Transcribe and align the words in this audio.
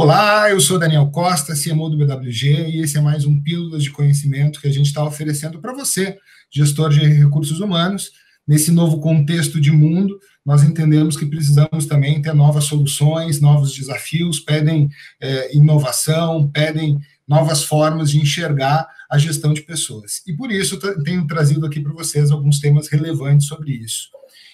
Olá, 0.00 0.48
eu 0.48 0.60
sou 0.60 0.78
Daniel 0.78 1.10
Costa, 1.10 1.54
CMO 1.56 1.90
do 1.90 1.96
BWG, 1.96 2.68
e 2.68 2.82
esse 2.82 2.96
é 2.96 3.00
mais 3.00 3.24
um 3.24 3.42
Pílulas 3.42 3.82
de 3.82 3.90
Conhecimento 3.90 4.60
que 4.60 4.68
a 4.68 4.70
gente 4.70 4.86
está 4.86 5.04
oferecendo 5.04 5.58
para 5.58 5.72
você, 5.72 6.16
gestor 6.48 6.90
de 6.90 7.00
recursos 7.00 7.58
humanos. 7.58 8.12
Nesse 8.46 8.70
novo 8.70 9.00
contexto 9.00 9.60
de 9.60 9.72
mundo, 9.72 10.16
nós 10.46 10.62
entendemos 10.62 11.16
que 11.16 11.26
precisamos 11.26 11.84
também 11.86 12.22
ter 12.22 12.32
novas 12.32 12.62
soluções, 12.62 13.40
novos 13.40 13.74
desafios, 13.74 14.38
pedem 14.38 14.88
é, 15.20 15.56
inovação, 15.56 16.48
pedem 16.48 17.00
novas 17.26 17.64
formas 17.64 18.12
de 18.12 18.20
enxergar 18.20 18.86
a 19.10 19.18
gestão 19.18 19.52
de 19.52 19.62
pessoas. 19.62 20.22
E 20.28 20.32
por 20.32 20.52
isso 20.52 20.78
tenho 21.02 21.26
trazido 21.26 21.66
aqui 21.66 21.80
para 21.80 21.92
vocês 21.92 22.30
alguns 22.30 22.60
temas 22.60 22.86
relevantes 22.86 23.48
sobre 23.48 23.72
isso. 23.72 24.10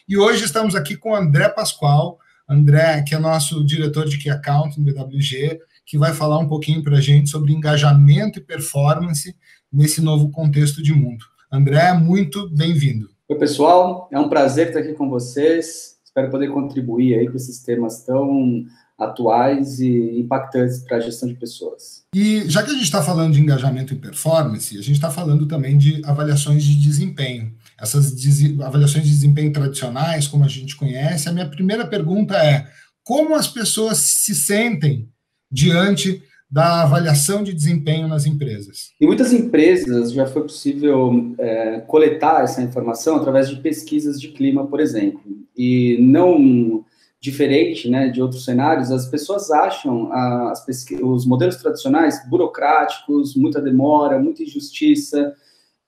E 0.09 0.17
hoje 0.17 0.43
estamos 0.43 0.75
aqui 0.75 0.97
com 0.97 1.15
André 1.15 1.51
Pascoal, 1.51 2.19
André, 2.49 3.03
que 3.03 3.15
é 3.15 3.19
nosso 3.19 3.65
diretor 3.65 4.07
de 4.07 4.19
Key 4.19 4.31
Account 4.31 4.79
no 4.79 4.85
BWG, 4.85 5.61
que 5.87 5.97
vai 5.97 6.13
falar 6.13 6.39
um 6.39 6.49
pouquinho 6.49 6.83
para 6.83 6.99
a 6.99 7.01
gente 7.01 7.31
sobre 7.31 7.53
engajamento 7.53 8.39
e 8.39 8.43
performance 8.43 9.35
nesse 9.73 10.01
novo 10.01 10.31
contexto 10.31 10.83
de 10.83 10.93
mundo. 10.93 11.25
André, 11.51 11.93
muito 11.95 12.49
bem-vindo. 12.51 13.09
Oi, 13.29 13.39
pessoal, 13.39 14.09
é 14.13 14.19
um 14.19 14.29
prazer 14.29 14.69
estar 14.69 14.81
aqui 14.81 14.93
com 14.93 15.09
vocês. 15.09 15.97
Espero 16.05 16.31
poder 16.31 16.49
contribuir 16.49 17.19
aí 17.19 17.29
com 17.29 17.37
esses 17.37 17.63
temas 17.63 18.05
tão 18.05 18.65
atuais 18.99 19.81
e 19.81 20.21
impactantes 20.21 20.79
para 20.79 20.99
a 20.99 21.01
gestão 21.01 21.29
de 21.29 21.35
pessoas. 21.35 22.05
E 22.15 22.49
já 22.49 22.63
que 22.63 22.71
a 22.71 22.75
gente 22.75 22.85
está 22.85 23.03
falando 23.03 23.33
de 23.33 23.41
engajamento 23.41 23.93
e 23.93 23.99
performance, 23.99 24.79
a 24.79 24.83
gente 24.83 24.97
está 24.97 25.11
falando 25.11 25.47
também 25.47 25.77
de 25.77 26.03
avaliações 26.05 26.63
de 26.63 26.81
desempenho 26.81 27.53
essas 27.81 28.15
avaliações 28.63 29.05
de 29.05 29.11
desempenho 29.11 29.53
tradicionais, 29.53 30.27
como 30.27 30.45
a 30.45 30.49
gente 30.49 30.77
conhece, 30.77 31.29
a 31.29 31.33
minha 31.33 31.49
primeira 31.49 31.87
pergunta 31.87 32.37
é: 32.37 32.67
como 33.03 33.35
as 33.35 33.49
pessoas 33.49 33.99
se 33.99 34.35
sentem 34.35 35.09
diante 35.51 36.23
da 36.51 36.83
avaliação 36.83 37.43
de 37.43 37.53
desempenho 37.53 38.07
nas 38.07 38.27
empresas? 38.27 38.93
Em 39.01 39.07
muitas 39.07 39.33
empresas 39.33 40.13
já 40.13 40.27
foi 40.27 40.43
possível 40.43 41.35
é, 41.39 41.81
coletar 41.81 42.45
essa 42.45 42.63
informação 42.63 43.17
através 43.17 43.49
de 43.49 43.57
pesquisas 43.57 44.21
de 44.21 44.29
clima, 44.29 44.67
por 44.67 44.79
exemplo. 44.81 45.21
E 45.57 45.97
não 46.01 46.85
diferente 47.21 47.89
né, 47.89 48.09
de 48.09 48.21
outros 48.21 48.45
cenários, 48.45 48.91
as 48.91 49.09
pessoas 49.09 49.51
acham 49.51 50.13
as 50.13 50.65
os 51.03 51.25
modelos 51.25 51.57
tradicionais 51.57 52.21
burocráticos, 52.29 53.35
muita 53.35 53.63
demora, 53.63 54.19
muita 54.19 54.43
injustiça, 54.43 55.35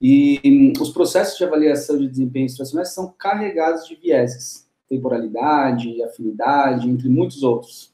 e 0.01 0.39
hum, 0.45 0.73
os 0.81 0.89
processos 0.89 1.37
de 1.37 1.43
avaliação 1.43 1.97
de 1.97 2.07
desempenho 2.07 2.45
institucionais 2.45 2.93
são 2.93 3.13
carregados 3.17 3.87
de 3.87 3.95
vieses, 3.95 4.67
temporalidade, 4.87 6.01
afinidade, 6.03 6.89
entre 6.89 7.09
muitos 7.09 7.43
outros. 7.43 7.91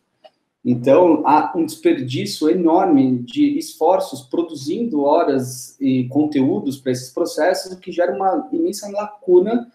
Então, 0.65 1.23
há 1.25 1.51
um 1.55 1.65
desperdício 1.65 2.49
enorme 2.49 3.19
de 3.19 3.57
esforços 3.57 4.21
produzindo 4.21 5.03
horas 5.03 5.75
e 5.79 6.05
conteúdos 6.05 6.77
para 6.77 6.93
esses 6.93 7.09
processos, 7.09 7.73
o 7.73 7.79
que 7.79 7.91
gera 7.91 8.15
uma 8.15 8.47
imensa 8.51 8.89
lacuna 8.89 9.67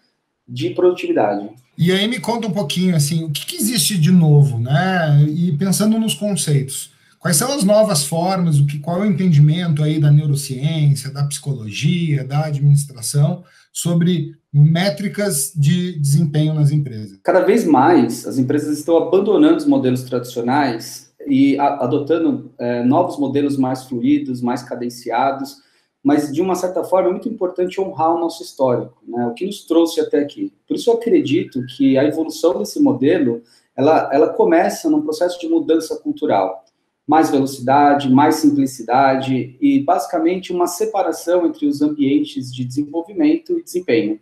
de 0.47 0.71
produtividade. 0.71 1.47
E 1.77 1.91
aí 1.91 2.07
me 2.07 2.19
conta 2.19 2.47
um 2.47 2.51
pouquinho, 2.51 2.95
assim, 2.95 3.23
o 3.23 3.29
que, 3.29 3.45
que 3.45 3.55
existe 3.55 3.97
de 3.99 4.11
novo, 4.11 4.57
né? 4.57 5.23
E 5.29 5.55
pensando 5.55 5.99
nos 5.99 6.15
conceitos. 6.15 6.91
Quais 7.19 7.35
são 7.35 7.51
as 7.51 7.65
novas 7.65 8.05
formas, 8.05 8.59
o 8.59 8.65
que, 8.65 8.79
qual 8.79 8.99
é 8.99 9.01
o 9.01 9.11
entendimento 9.11 9.83
aí 9.83 9.99
da 9.99 10.09
neurociência, 10.09 11.11
da 11.11 11.25
psicologia, 11.25 12.23
da 12.23 12.45
administração 12.45 13.43
sobre 13.73 14.37
métricas 14.53 15.51
de 15.53 15.99
desempenho 15.99 16.53
nas 16.53 16.71
empresas? 16.71 17.19
Cada 17.21 17.41
vez 17.41 17.65
mais 17.65 18.25
as 18.25 18.37
empresas 18.37 18.79
estão 18.79 18.97
abandonando 18.97 19.57
os 19.57 19.65
modelos 19.65 20.03
tradicionais 20.03 21.13
e 21.27 21.59
a, 21.59 21.83
adotando 21.83 22.53
é, 22.57 22.83
novos 22.85 23.19
modelos 23.19 23.57
mais 23.57 23.83
fluidos, 23.83 24.41
mais 24.41 24.63
cadenciados, 24.63 25.57
mas 26.01 26.31
de 26.31 26.41
uma 26.41 26.55
certa 26.55 26.85
forma 26.85 27.09
é 27.09 27.11
muito 27.11 27.27
importante 27.27 27.81
honrar 27.81 28.15
o 28.15 28.19
nosso 28.19 28.41
histórico, 28.41 29.03
né? 29.05 29.27
o 29.27 29.33
que 29.33 29.45
nos 29.45 29.65
trouxe 29.65 29.99
até 29.99 30.19
aqui. 30.19 30.53
Por 30.65 30.77
isso 30.77 30.89
eu 30.89 30.93
acredito 30.93 31.65
que 31.75 31.97
a 31.97 32.05
evolução 32.05 32.57
desse 32.57 32.81
modelo 32.81 33.41
ela, 33.75 34.09
ela 34.13 34.29
começa 34.29 34.89
num 34.89 35.01
processo 35.01 35.37
de 35.37 35.49
mudança 35.49 35.97
cultural 35.97 36.63
mais 37.09 37.31
velocidade, 37.31 38.07
mais 38.07 38.35
simplicidade 38.35 39.57
e 39.59 39.79
basicamente 39.79 40.53
uma 40.53 40.67
separação 40.67 41.47
entre 41.47 41.65
os 41.65 41.81
ambientes 41.81 42.53
de 42.53 42.63
desenvolvimento 42.63 43.57
e 43.57 43.63
desempenho. 43.63 44.19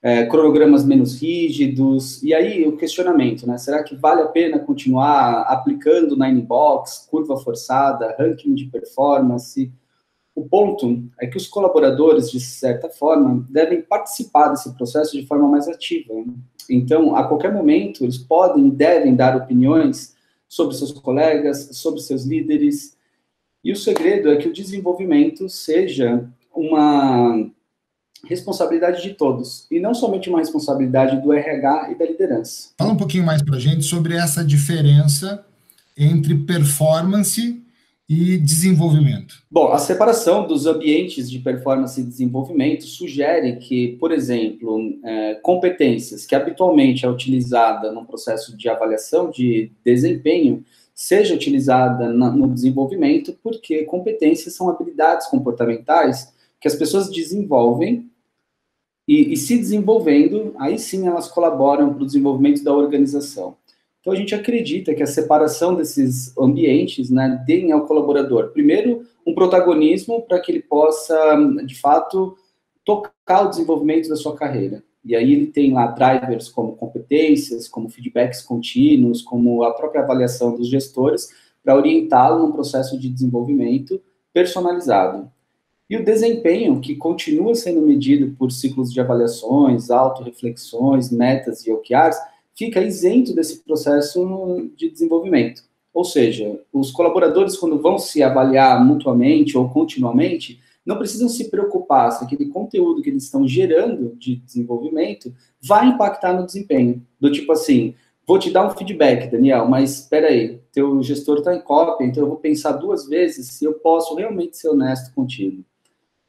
É, 0.00 0.24
cronogramas 0.24 0.82
menos 0.82 1.20
rígidos, 1.20 2.22
e 2.22 2.32
aí 2.32 2.66
o 2.66 2.76
questionamento, 2.76 3.46
né? 3.46 3.58
Será 3.58 3.82
que 3.82 3.94
vale 3.94 4.22
a 4.22 4.28
pena 4.28 4.58
continuar 4.58 5.42
aplicando 5.42 6.16
Nine 6.16 6.40
Box, 6.40 7.06
curva 7.10 7.36
forçada, 7.36 8.16
ranking 8.18 8.54
de 8.54 8.64
performance? 8.64 9.70
O 10.34 10.48
ponto 10.48 11.02
é 11.20 11.26
que 11.26 11.36
os 11.36 11.46
colaboradores, 11.46 12.30
de 12.30 12.40
certa 12.40 12.88
forma, 12.88 13.44
devem 13.50 13.82
participar 13.82 14.48
desse 14.48 14.74
processo 14.74 15.12
de 15.20 15.26
forma 15.26 15.48
mais 15.48 15.68
ativa. 15.68 16.14
Então, 16.70 17.14
a 17.14 17.24
qualquer 17.24 17.52
momento, 17.52 18.04
eles 18.04 18.16
podem 18.16 18.68
e 18.68 18.70
devem 18.70 19.14
dar 19.14 19.36
opiniões 19.36 20.15
sobre 20.48 20.76
seus 20.76 20.92
colegas, 20.92 21.70
sobre 21.72 22.00
seus 22.00 22.24
líderes. 22.24 22.96
E 23.62 23.72
o 23.72 23.76
segredo 23.76 24.30
é 24.30 24.36
que 24.36 24.48
o 24.48 24.52
desenvolvimento 24.52 25.48
seja 25.48 26.28
uma 26.54 27.50
responsabilidade 28.24 29.02
de 29.02 29.14
todos 29.14 29.66
e 29.70 29.78
não 29.78 29.94
somente 29.94 30.28
uma 30.28 30.38
responsabilidade 30.38 31.20
do 31.22 31.32
RH 31.32 31.92
e 31.92 31.94
da 31.94 32.06
liderança. 32.06 32.70
Fala 32.78 32.92
um 32.92 32.96
pouquinho 32.96 33.24
mais 33.24 33.42
para 33.42 33.56
a 33.56 33.60
gente 33.60 33.84
sobre 33.84 34.14
essa 34.14 34.44
diferença 34.44 35.44
entre 35.96 36.34
performance 36.34 37.62
e 38.08 38.38
desenvolvimento? 38.38 39.42
Bom, 39.50 39.72
a 39.72 39.78
separação 39.78 40.46
dos 40.46 40.64
ambientes 40.66 41.28
de 41.28 41.40
performance 41.40 42.00
e 42.00 42.04
desenvolvimento 42.04 42.84
sugere 42.84 43.56
que, 43.56 43.96
por 43.98 44.12
exemplo, 44.12 44.96
é, 45.02 45.34
competências 45.36 46.24
que 46.24 46.34
habitualmente 46.34 47.04
é 47.04 47.10
utilizada 47.10 47.90
no 47.90 48.06
processo 48.06 48.56
de 48.56 48.68
avaliação 48.68 49.30
de 49.30 49.72
desempenho 49.84 50.64
seja 50.94 51.34
utilizada 51.34 52.08
no 52.10 52.48
desenvolvimento, 52.48 53.36
porque 53.42 53.84
competências 53.84 54.54
são 54.54 54.70
habilidades 54.70 55.26
comportamentais 55.26 56.32
que 56.58 56.66
as 56.66 56.74
pessoas 56.74 57.10
desenvolvem 57.10 58.10
e, 59.06 59.32
e 59.32 59.36
se 59.36 59.58
desenvolvendo, 59.58 60.54
aí 60.58 60.78
sim 60.78 61.06
elas 61.06 61.28
colaboram 61.28 61.92
para 61.92 62.02
o 62.02 62.06
desenvolvimento 62.06 62.64
da 62.64 62.72
organização. 62.72 63.56
Então, 64.06 64.14
a 64.14 64.16
gente 64.16 64.36
acredita 64.36 64.94
que 64.94 65.02
a 65.02 65.06
separação 65.06 65.74
desses 65.74 66.32
ambientes 66.38 67.10
né, 67.10 67.42
deem 67.44 67.72
ao 67.72 67.88
colaborador, 67.88 68.52
primeiro, 68.52 69.04
um 69.26 69.34
protagonismo 69.34 70.22
para 70.22 70.38
que 70.38 70.52
ele 70.52 70.62
possa, 70.62 71.16
de 71.64 71.74
fato, 71.74 72.38
tocar 72.84 73.44
o 73.46 73.50
desenvolvimento 73.50 74.08
da 74.08 74.14
sua 74.14 74.36
carreira. 74.36 74.80
E 75.04 75.16
aí 75.16 75.32
ele 75.32 75.48
tem 75.48 75.72
lá 75.72 75.88
drivers 75.88 76.48
como 76.48 76.76
competências, 76.76 77.66
como 77.66 77.88
feedbacks 77.88 78.42
contínuos, 78.42 79.22
como 79.22 79.64
a 79.64 79.74
própria 79.74 80.02
avaliação 80.02 80.54
dos 80.54 80.68
gestores, 80.68 81.28
para 81.64 81.74
orientá-lo 81.74 82.46
num 82.46 82.52
processo 82.52 82.96
de 82.96 83.08
desenvolvimento 83.08 84.00
personalizado. 84.32 85.28
E 85.90 85.96
o 85.96 86.04
desempenho, 86.04 86.80
que 86.80 86.94
continua 86.94 87.56
sendo 87.56 87.82
medido 87.82 88.36
por 88.36 88.52
ciclos 88.52 88.92
de 88.92 89.00
avaliações, 89.00 89.90
autorreflexões, 89.90 91.10
metas 91.10 91.66
e 91.66 91.72
OKRs, 91.72 92.16
fica 92.56 92.82
isento 92.82 93.34
desse 93.34 93.62
processo 93.62 94.70
de 94.76 94.90
desenvolvimento. 94.90 95.62
Ou 95.92 96.04
seja, 96.04 96.60
os 96.72 96.90
colaboradores, 96.90 97.56
quando 97.56 97.80
vão 97.80 97.98
se 97.98 98.22
avaliar 98.22 98.84
mutuamente 98.84 99.56
ou 99.56 99.68
continuamente, 99.68 100.60
não 100.84 100.98
precisam 100.98 101.28
se 101.28 101.50
preocupar 101.50 102.12
se 102.12 102.22
aquele 102.22 102.46
conteúdo 102.46 103.02
que 103.02 103.10
eles 103.10 103.24
estão 103.24 103.46
gerando 103.46 104.14
de 104.16 104.36
desenvolvimento 104.36 105.34
vai 105.60 105.88
impactar 105.88 106.32
no 106.32 106.46
desempenho. 106.46 107.04
Do 107.20 107.30
tipo 107.32 107.50
assim, 107.52 107.94
vou 108.26 108.38
te 108.38 108.50
dar 108.50 108.66
um 108.66 108.76
feedback, 108.76 109.30
Daniel, 109.30 109.66
mas 109.68 110.00
espera 110.00 110.28
aí, 110.28 110.60
teu 110.72 111.02
gestor 111.02 111.38
está 111.38 111.54
em 111.54 111.60
cópia, 111.60 112.04
então 112.04 112.22
eu 112.22 112.28
vou 112.28 112.38
pensar 112.38 112.72
duas 112.72 113.08
vezes 113.08 113.48
se 113.48 113.64
eu 113.64 113.74
posso 113.74 114.14
realmente 114.14 114.56
ser 114.56 114.68
honesto 114.68 115.12
contigo. 115.14 115.64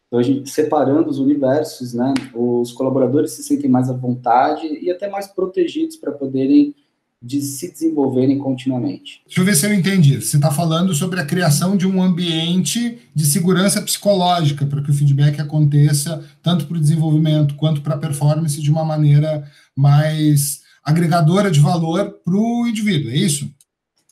Então, 0.07 0.19
a 0.19 0.23
gente, 0.23 0.49
separando 0.49 1.09
os 1.09 1.19
universos, 1.19 1.93
né, 1.93 2.13
os 2.33 2.71
colaboradores 2.71 3.31
se 3.31 3.43
sentem 3.43 3.69
mais 3.69 3.89
à 3.89 3.93
vontade 3.93 4.65
e 4.65 4.89
até 4.89 5.09
mais 5.09 5.27
protegidos 5.27 5.97
para 5.97 6.13
poderem 6.13 6.73
de 7.21 7.41
se 7.41 7.71
desenvolverem 7.71 8.37
continuamente. 8.37 9.21
Deixa 9.25 9.41
eu 9.41 9.45
ver 9.45 9.55
se 9.55 9.65
eu 9.65 9.73
entendi. 9.73 10.21
Você 10.21 10.37
está 10.37 10.51
falando 10.51 10.93
sobre 10.93 11.19
a 11.19 11.25
criação 11.25 11.75
de 11.75 11.87
um 11.87 12.01
ambiente 12.01 12.99
de 13.13 13.25
segurança 13.25 13.81
psicológica 13.81 14.65
para 14.65 14.81
que 14.83 14.91
o 14.91 14.93
feedback 14.93 15.41
aconteça 15.41 16.23
tanto 16.43 16.67
para 16.67 16.77
o 16.77 16.79
desenvolvimento 16.79 17.55
quanto 17.55 17.81
para 17.81 17.95
a 17.95 17.99
performance 17.99 18.61
de 18.61 18.69
uma 18.69 18.85
maneira 18.85 19.43
mais 19.75 20.61
agregadora 20.83 21.49
de 21.49 21.59
valor 21.59 22.19
para 22.23 22.35
o 22.35 22.67
indivíduo, 22.67 23.11
é 23.11 23.17
isso? 23.17 23.49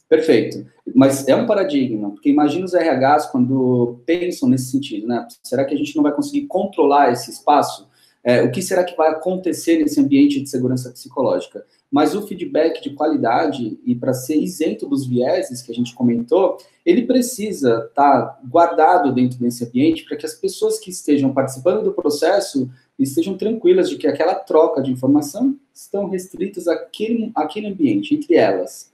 Perfeito. 0.10 0.66
Mas 0.94 1.28
é 1.28 1.36
um 1.36 1.46
paradigma, 1.46 2.12
porque 2.12 2.30
imagina 2.30 2.66
os 2.66 2.74
RHs 2.74 3.28
quando 3.32 4.00
pensam 4.06 4.48
nesse 4.48 4.72
sentido, 4.72 5.08
né? 5.08 5.28
Será 5.44 5.66
que 5.66 5.74
a 5.74 5.78
gente 5.78 5.96
não 5.96 6.04
vai 6.04 6.14
conseguir 6.14 6.46
controlar 6.48 7.12
esse 7.12 7.32
espaço? 7.32 7.88
É, 8.24 8.44
o 8.44 8.52
que 8.52 8.62
será 8.62 8.84
que 8.84 8.96
vai 8.96 9.10
acontecer 9.10 9.78
nesse 9.80 10.00
ambiente 10.00 10.42
de 10.42 10.50
segurança 10.50 10.92
psicológica? 10.92 11.66
mas 11.96 12.14
o 12.14 12.28
feedback 12.28 12.82
de 12.82 12.90
qualidade, 12.90 13.80
e 13.86 13.96
para 13.96 14.14
ser 14.14 14.36
isento 14.36 14.86
dos 14.86 15.08
vieses 15.08 15.62
que 15.62 15.72
a 15.72 15.74
gente 15.74 15.96
comentou, 15.96 16.58
ele 16.86 17.04
precisa 17.04 17.86
estar 17.88 18.22
tá 18.22 18.40
guardado 18.46 19.14
dentro 19.14 19.40
desse 19.40 19.64
ambiente 19.64 20.04
para 20.04 20.18
que 20.18 20.26
as 20.26 20.34
pessoas 20.34 20.78
que 20.78 20.90
estejam 20.90 21.34
participando 21.34 21.86
do 21.86 21.94
processo 21.94 22.70
estejam 23.00 23.38
tranquilas 23.38 23.90
de 23.90 23.98
que 23.98 24.08
aquela 24.08 24.36
troca 24.36 24.82
de 24.82 24.92
informação 24.92 25.58
estão 25.74 26.10
restritas 26.10 26.68
àquele, 26.68 27.32
àquele 27.34 27.68
ambiente, 27.68 28.14
entre 28.14 28.36
elas. 28.36 28.92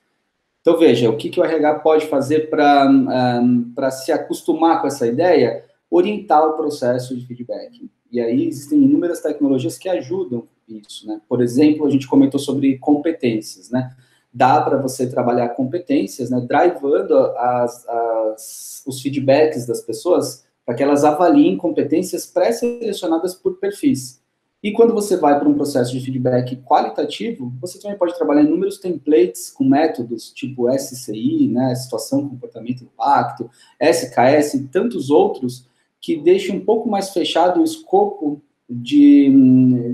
Então, 0.62 0.78
veja, 0.78 1.10
o 1.10 1.18
que, 1.18 1.30
que 1.30 1.40
o 1.40 1.44
RH 1.44 1.80
pode 1.80 2.06
fazer 2.06 2.50
para 2.50 2.88
um, 2.90 3.74
se 3.92 4.12
acostumar 4.12 4.80
com 4.80 4.88
essa 4.88 5.08
ideia? 5.08 5.66
Orientar 5.90 6.48
o 6.48 6.54
processo 6.54 7.18
de 7.18 7.26
feedback. 7.26 7.90
E 8.12 8.22
aí 8.22 8.48
existem 8.48 8.82
inúmeras 8.82 9.22
tecnologias 9.22 9.78
que 9.78 9.90
ajudam 9.90 10.48
isso, 10.68 11.08
né? 11.08 11.20
Por 11.28 11.42
exemplo, 11.42 11.86
a 11.86 11.90
gente 11.90 12.08
comentou 12.08 12.40
sobre 12.40 12.78
competências, 12.78 13.70
né? 13.72 13.92
Dá 14.34 14.62
para 14.62 14.78
você 14.78 15.10
trabalhar 15.10 15.50
competências, 15.50 16.30
né? 16.30 16.40
Drivando 16.48 17.18
as, 17.38 17.88
as, 17.88 18.84
os 18.86 19.02
feedbacks 19.02 19.66
das 19.66 19.82
pessoas 19.82 20.46
para 20.66 20.76
que 20.76 20.84
elas 20.84 21.04
avaliem 21.04 21.58
competências 21.58 22.26
pré-selecionadas 22.26 23.34
por 23.34 23.58
perfis. 23.58 24.21
E 24.64 24.72
quando 24.72 24.94
você 24.94 25.18
vai 25.18 25.40
para 25.40 25.50
um 25.50 25.56
processo 25.56 25.92
de 25.92 26.00
feedback 26.00 26.56
qualitativo, 26.58 27.52
você 27.60 27.80
também 27.80 27.98
pode 27.98 28.16
trabalhar 28.16 28.44
inúmeros 28.44 28.78
templates 28.78 29.50
com 29.50 29.64
métodos 29.64 30.32
tipo 30.32 30.70
SCI, 30.70 31.48
né, 31.48 31.74
situação, 31.74 32.30
comportamento, 32.30 32.84
impacto, 32.84 33.50
SKS 33.80 34.54
e 34.56 34.68
tantos 34.68 35.10
outros 35.10 35.66
que 36.00 36.16
deixam 36.16 36.58
um 36.58 36.66
pouco 36.66 36.90
mais 36.90 37.10
fechado 37.10 37.60
o 37.60 37.64
escopo 37.64 38.42
de, 38.70 39.30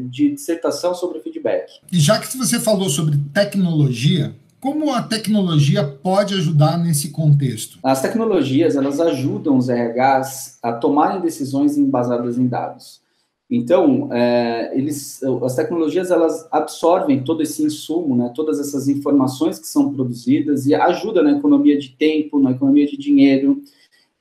de 0.09 0.31
dissertação 0.31 0.93
sobre 0.93 1.19
feedback. 1.19 1.79
E 1.91 1.99
já 1.99 2.19
que 2.19 2.37
você 2.37 2.59
falou 2.59 2.89
sobre 2.89 3.17
tecnologia, 3.33 4.35
como 4.59 4.93
a 4.93 5.01
tecnologia 5.01 5.83
pode 5.83 6.33
ajudar 6.33 6.77
nesse 6.77 7.09
contexto? 7.09 7.79
As 7.81 8.01
tecnologias, 8.01 8.75
elas 8.75 8.99
ajudam 8.99 9.57
os 9.57 9.69
RHs 9.69 10.59
a 10.61 10.73
tomarem 10.73 11.21
decisões 11.21 11.77
embasadas 11.77 12.37
em 12.37 12.47
dados. 12.47 13.01
Então, 13.49 14.13
é, 14.13 14.77
eles, 14.77 15.23
as 15.23 15.55
tecnologias, 15.55 16.11
elas 16.11 16.47
absorvem 16.51 17.23
todo 17.23 17.41
esse 17.41 17.63
insumo, 17.63 18.15
né, 18.15 18.31
todas 18.35 18.59
essas 18.59 18.89
informações 18.89 19.57
que 19.57 19.67
são 19.67 19.93
produzidas 19.93 20.65
e 20.65 20.75
ajuda 20.75 21.23
na 21.23 21.31
economia 21.31 21.77
de 21.77 21.89
tempo, 21.89 22.39
na 22.39 22.51
economia 22.51 22.85
de 22.85 22.97
dinheiro, 22.97 23.63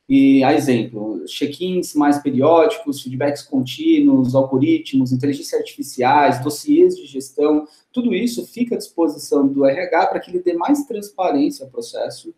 e, 0.08 0.44
a 0.44 0.54
exemplo, 0.54 1.24
check-ins 1.26 1.94
mais 1.94 2.18
periódicos, 2.18 3.02
feedbacks 3.02 3.42
contínuos, 3.42 4.36
algoritmos, 4.36 5.10
inteligência 5.10 5.58
artificiais, 5.58 6.40
dossiês 6.42 6.96
de 6.96 7.06
gestão, 7.06 7.66
tudo 7.92 8.14
isso 8.14 8.46
fica 8.46 8.76
à 8.76 8.78
disposição 8.78 9.48
do 9.48 9.64
RH 9.64 10.06
para 10.06 10.20
que 10.20 10.30
ele 10.30 10.40
dê 10.40 10.52
mais 10.52 10.84
transparência 10.84 11.64
ao 11.64 11.70
processo. 11.70 12.32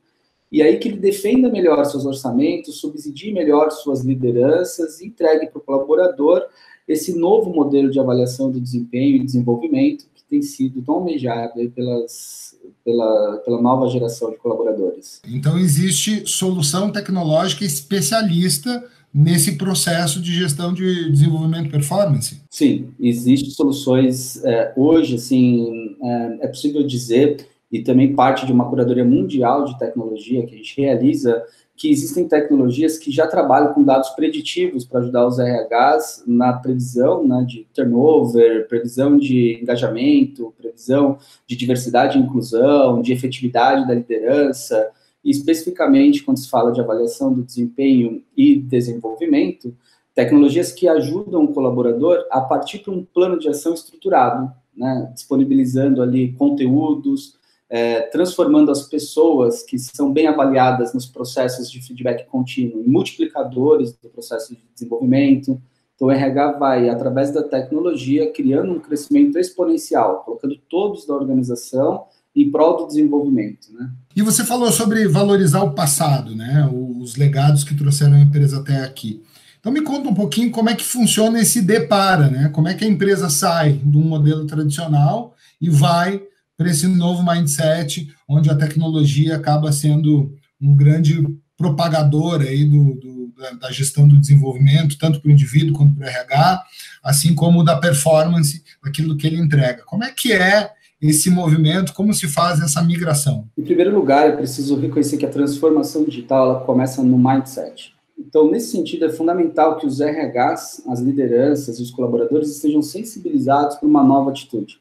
E 0.50 0.62
aí 0.62 0.78
que 0.78 0.88
ele 0.88 0.96
defenda 0.96 1.50
melhor 1.50 1.84
seus 1.84 2.06
orçamentos, 2.06 2.80
subsidie 2.80 3.34
melhor 3.34 3.70
suas 3.70 4.02
lideranças 4.02 5.02
entregue 5.02 5.48
para 5.48 5.58
o 5.58 5.62
colaborador 5.62 6.46
esse 6.88 7.16
novo 7.16 7.52
modelo 7.52 7.90
de 7.90 8.00
avaliação 8.00 8.50
do 8.50 8.60
desempenho 8.60 9.16
e 9.16 9.24
desenvolvimento 9.24 10.06
que 10.14 10.24
tem 10.28 10.42
sido 10.42 10.82
tão 10.82 10.96
almejado 10.96 11.52
pelas 11.70 12.48
pela, 12.84 13.36
pela 13.44 13.60
nova 13.60 13.88
geração 13.88 14.30
de 14.30 14.36
colaboradores. 14.36 15.20
Então, 15.26 15.58
existe 15.58 16.26
solução 16.26 16.90
tecnológica 16.90 17.64
especialista 17.64 18.82
nesse 19.12 19.56
processo 19.56 20.20
de 20.20 20.32
gestão 20.32 20.72
de 20.72 21.10
desenvolvimento 21.10 21.66
e 21.66 21.70
performance? 21.70 22.40
Sim, 22.50 22.88
existem 23.00 23.50
soluções 23.50 24.42
é, 24.44 24.72
hoje, 24.76 25.16
assim, 25.16 25.96
é, 26.02 26.38
é, 26.42 26.48
possível 26.48 26.86
dizer, 26.86 27.46
e 27.70 27.82
também 27.82 28.14
parte 28.14 28.46
de 28.46 28.52
uma 28.52 28.68
curadoria 28.68 29.04
mundial 29.04 29.64
de 29.64 29.78
tecnologia 29.78 30.44
que 30.46 30.54
a 30.54 30.58
gente 30.58 30.80
realiza 30.80 31.44
que 31.78 31.88
existem 31.88 32.26
tecnologias 32.26 32.98
que 32.98 33.08
já 33.08 33.26
trabalham 33.28 33.72
com 33.72 33.84
dados 33.84 34.10
preditivos 34.10 34.84
para 34.84 34.98
ajudar 34.98 35.26
os 35.28 35.38
RHs 35.38 36.24
na 36.26 36.52
previsão 36.52 37.24
né, 37.24 37.44
de 37.46 37.68
turnover, 37.72 38.66
previsão 38.66 39.16
de 39.16 39.60
engajamento, 39.62 40.52
previsão 40.58 41.18
de 41.46 41.54
diversidade 41.54 42.18
e 42.18 42.20
inclusão, 42.20 43.00
de 43.00 43.12
efetividade 43.12 43.86
da 43.86 43.94
liderança, 43.94 44.90
e 45.24 45.30
especificamente 45.30 46.24
quando 46.24 46.38
se 46.38 46.50
fala 46.50 46.72
de 46.72 46.80
avaliação 46.80 47.32
do 47.32 47.44
desempenho 47.44 48.24
e 48.36 48.56
desenvolvimento, 48.56 49.72
tecnologias 50.16 50.72
que 50.72 50.88
ajudam 50.88 51.44
o 51.44 51.52
colaborador 51.52 52.26
a 52.28 52.40
partir 52.40 52.82
de 52.82 52.90
um 52.90 53.04
plano 53.04 53.38
de 53.38 53.48
ação 53.48 53.72
estruturado, 53.72 54.52
né, 54.76 55.12
disponibilizando 55.14 56.02
ali 56.02 56.32
conteúdos, 56.32 57.37
é, 57.70 58.00
transformando 58.02 58.70
as 58.70 58.82
pessoas 58.82 59.62
que 59.62 59.78
são 59.78 60.12
bem 60.12 60.26
avaliadas 60.26 60.94
nos 60.94 61.06
processos 61.06 61.70
de 61.70 61.80
feedback 61.82 62.26
contínuo 62.26 62.82
em 62.82 62.88
multiplicadores 62.88 63.92
do 63.92 64.08
processo 64.08 64.54
de 64.54 64.60
desenvolvimento. 64.74 65.60
Então, 65.94 66.08
o 66.08 66.10
RH 66.10 66.52
vai, 66.52 66.88
através 66.88 67.30
da 67.30 67.42
tecnologia, 67.42 68.32
criando 68.32 68.72
um 68.72 68.80
crescimento 68.80 69.38
exponencial, 69.38 70.22
colocando 70.24 70.56
todos 70.68 71.06
da 71.06 71.14
organização 71.14 72.04
em 72.34 72.50
prol 72.50 72.78
do 72.78 72.86
desenvolvimento. 72.86 73.72
Né? 73.72 73.90
E 74.14 74.22
você 74.22 74.44
falou 74.44 74.70
sobre 74.70 75.06
valorizar 75.08 75.62
o 75.62 75.74
passado, 75.74 76.34
né? 76.34 76.70
os 76.72 77.16
legados 77.16 77.64
que 77.64 77.76
trouxeram 77.76 78.14
a 78.14 78.20
empresa 78.20 78.60
até 78.60 78.84
aqui. 78.84 79.22
Então 79.60 79.72
me 79.72 79.82
conta 79.82 80.08
um 80.08 80.14
pouquinho 80.14 80.50
como 80.50 80.70
é 80.70 80.74
que 80.74 80.84
funciona 80.84 81.40
esse 81.40 81.60
depara, 81.60 82.28
né? 82.28 82.48
Como 82.50 82.68
é 82.68 82.74
que 82.74 82.84
a 82.84 82.88
empresa 82.88 83.28
sai 83.28 83.72
de 83.72 83.98
um 83.98 84.02
modelo 84.02 84.46
tradicional 84.46 85.34
e 85.60 85.68
vai 85.68 86.22
para 86.58 86.68
esse 86.68 86.88
novo 86.88 87.24
mindset, 87.24 88.12
onde 88.28 88.50
a 88.50 88.56
tecnologia 88.56 89.36
acaba 89.36 89.70
sendo 89.70 90.34
um 90.60 90.74
grande 90.74 91.24
propagador 91.56 92.40
aí 92.40 92.64
do, 92.64 92.94
do 92.96 93.32
da, 93.60 93.70
gestão 93.70 94.08
do 94.08 94.18
desenvolvimento, 94.18 94.98
tanto 94.98 95.20
para 95.20 95.28
o 95.28 95.32
indivíduo 95.32 95.72
quanto 95.72 95.94
para 95.94 96.06
o 96.06 96.08
RH, 96.08 96.64
assim 97.04 97.32
como 97.32 97.62
da 97.62 97.76
performance 97.76 98.62
daquilo 98.84 99.16
que 99.16 99.26
ele 99.26 99.40
entrega. 99.40 99.84
Como 99.86 100.02
é 100.02 100.10
que 100.10 100.32
é 100.32 100.72
esse 101.00 101.30
movimento, 101.30 101.94
como 101.94 102.12
se 102.12 102.26
faz 102.26 102.60
essa 102.60 102.82
migração? 102.82 103.46
Em 103.56 103.62
primeiro 103.62 103.94
lugar, 103.94 104.28
é 104.28 104.32
preciso 104.32 104.76
reconhecer 104.76 105.16
que 105.16 105.26
a 105.26 105.30
transformação 105.30 106.04
digital 106.04 106.50
ela 106.50 106.60
começa 106.64 107.02
no 107.04 107.16
mindset. 107.16 107.94
Então, 108.18 108.50
nesse 108.50 108.72
sentido, 108.72 109.04
é 109.04 109.10
fundamental 109.10 109.76
que 109.76 109.86
os 109.86 110.00
RHs, 110.00 110.82
as 110.88 110.98
lideranças 110.98 111.78
e 111.78 111.82
os 111.82 111.92
colaboradores 111.92 112.50
estejam 112.50 112.82
sensibilizados 112.82 113.76
para 113.76 113.88
uma 113.88 114.02
nova 114.02 114.30
atitude. 114.30 114.80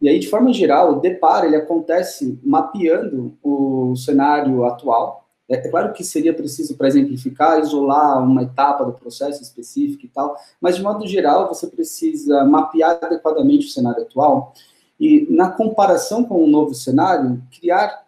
E 0.00 0.08
aí, 0.08 0.18
de 0.18 0.28
forma 0.28 0.52
geral, 0.52 0.92
o 0.92 1.00
deparo 1.00 1.46
ele 1.46 1.56
acontece 1.56 2.38
mapeando 2.42 3.36
o 3.42 3.96
cenário 3.96 4.64
atual. 4.64 5.28
É, 5.48 5.56
é 5.56 5.68
claro 5.68 5.92
que 5.92 6.04
seria 6.04 6.32
preciso, 6.32 6.76
para 6.76 6.88
exemplificar, 6.88 7.58
isolar 7.58 8.22
uma 8.22 8.42
etapa 8.42 8.84
do 8.84 8.92
processo 8.92 9.42
específico 9.42 10.06
e 10.06 10.08
tal, 10.08 10.36
mas 10.60 10.76
de 10.76 10.82
modo 10.82 11.06
geral, 11.06 11.48
você 11.48 11.66
precisa 11.66 12.44
mapear 12.44 12.98
adequadamente 13.02 13.66
o 13.66 13.70
cenário 13.70 14.02
atual 14.02 14.52
e, 15.00 15.26
na 15.30 15.50
comparação 15.50 16.22
com 16.24 16.42
o 16.42 16.46
novo 16.46 16.74
cenário, 16.74 17.42
criar 17.58 18.06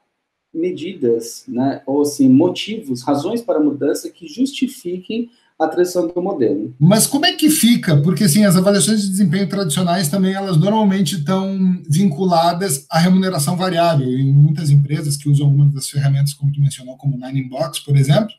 medidas, 0.52 1.44
né, 1.47 1.82
ou 1.87 2.02
assim, 2.02 2.28
motivos, 2.28 3.02
razões 3.02 3.40
para 3.40 3.61
mudança 3.61 4.11
que 4.11 4.26
justifiquem 4.26 5.30
a 5.61 5.69
transição 5.69 6.09
do 6.09 6.23
modelo. 6.23 6.75
Mas 6.81 7.07
como 7.07 7.26
é 7.26 7.35
que 7.35 7.50
fica? 7.50 7.97
Porque 7.99 8.25
assim, 8.25 8.45
as 8.45 8.57
avaliações 8.57 9.02
de 9.02 9.09
desempenho 9.11 9.47
tradicionais 9.47 10.09
também 10.09 10.33
elas 10.33 10.57
normalmente 10.57 11.17
estão 11.17 11.81
vinculadas 11.88 12.87
à 12.90 12.99
remuneração 12.99 13.57
variável. 13.57 14.09
Em 14.09 14.33
muitas 14.33 14.71
empresas 14.71 15.19
que 15.19 15.29
usam 15.29 15.47
algumas 15.47 15.75
das 15.75 15.88
ferramentas, 15.90 16.33
como 16.33 16.50
tu 16.50 16.61
mencionou, 16.61 16.97
como 16.97 17.19
Nine 17.19 17.47
Box, 17.47 17.81
por 17.81 17.95
exemplo, 17.95 18.31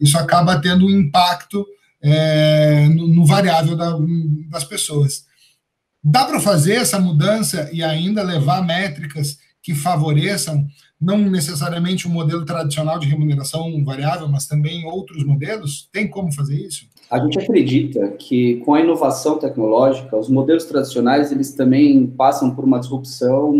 isso 0.00 0.16
acaba 0.16 0.58
tendo 0.58 0.86
um 0.86 0.90
impacto 0.90 1.66
é, 2.02 2.88
no, 2.88 3.06
no, 3.08 3.26
variável 3.26 3.76
da, 3.76 3.94
das 4.48 4.64
pessoas. 4.64 5.24
Dá 6.02 6.24
para 6.24 6.40
fazer 6.40 6.76
essa 6.76 6.98
mudança 6.98 7.68
e 7.74 7.82
ainda 7.82 8.22
levar 8.22 8.64
métricas 8.64 9.36
que 9.62 9.74
favoreçam 9.74 10.66
não 11.00 11.18
necessariamente 11.18 12.06
o 12.06 12.10
um 12.10 12.12
modelo 12.12 12.44
tradicional 12.44 12.98
de 12.98 13.08
remuneração 13.08 13.82
variável, 13.84 14.28
mas 14.28 14.46
também 14.46 14.84
outros 14.86 15.24
modelos? 15.24 15.88
Tem 15.92 16.08
como 16.08 16.32
fazer 16.32 16.56
isso? 16.56 16.86
A 17.10 17.18
gente 17.18 17.40
acredita 17.40 18.08
que 18.12 18.56
com 18.58 18.74
a 18.74 18.80
inovação 18.80 19.36
tecnológica, 19.36 20.16
os 20.16 20.28
modelos 20.28 20.64
tradicionais 20.64 21.32
eles 21.32 21.52
também 21.52 22.06
passam 22.06 22.54
por 22.54 22.64
uma 22.64 22.78
disrupção 22.78 23.52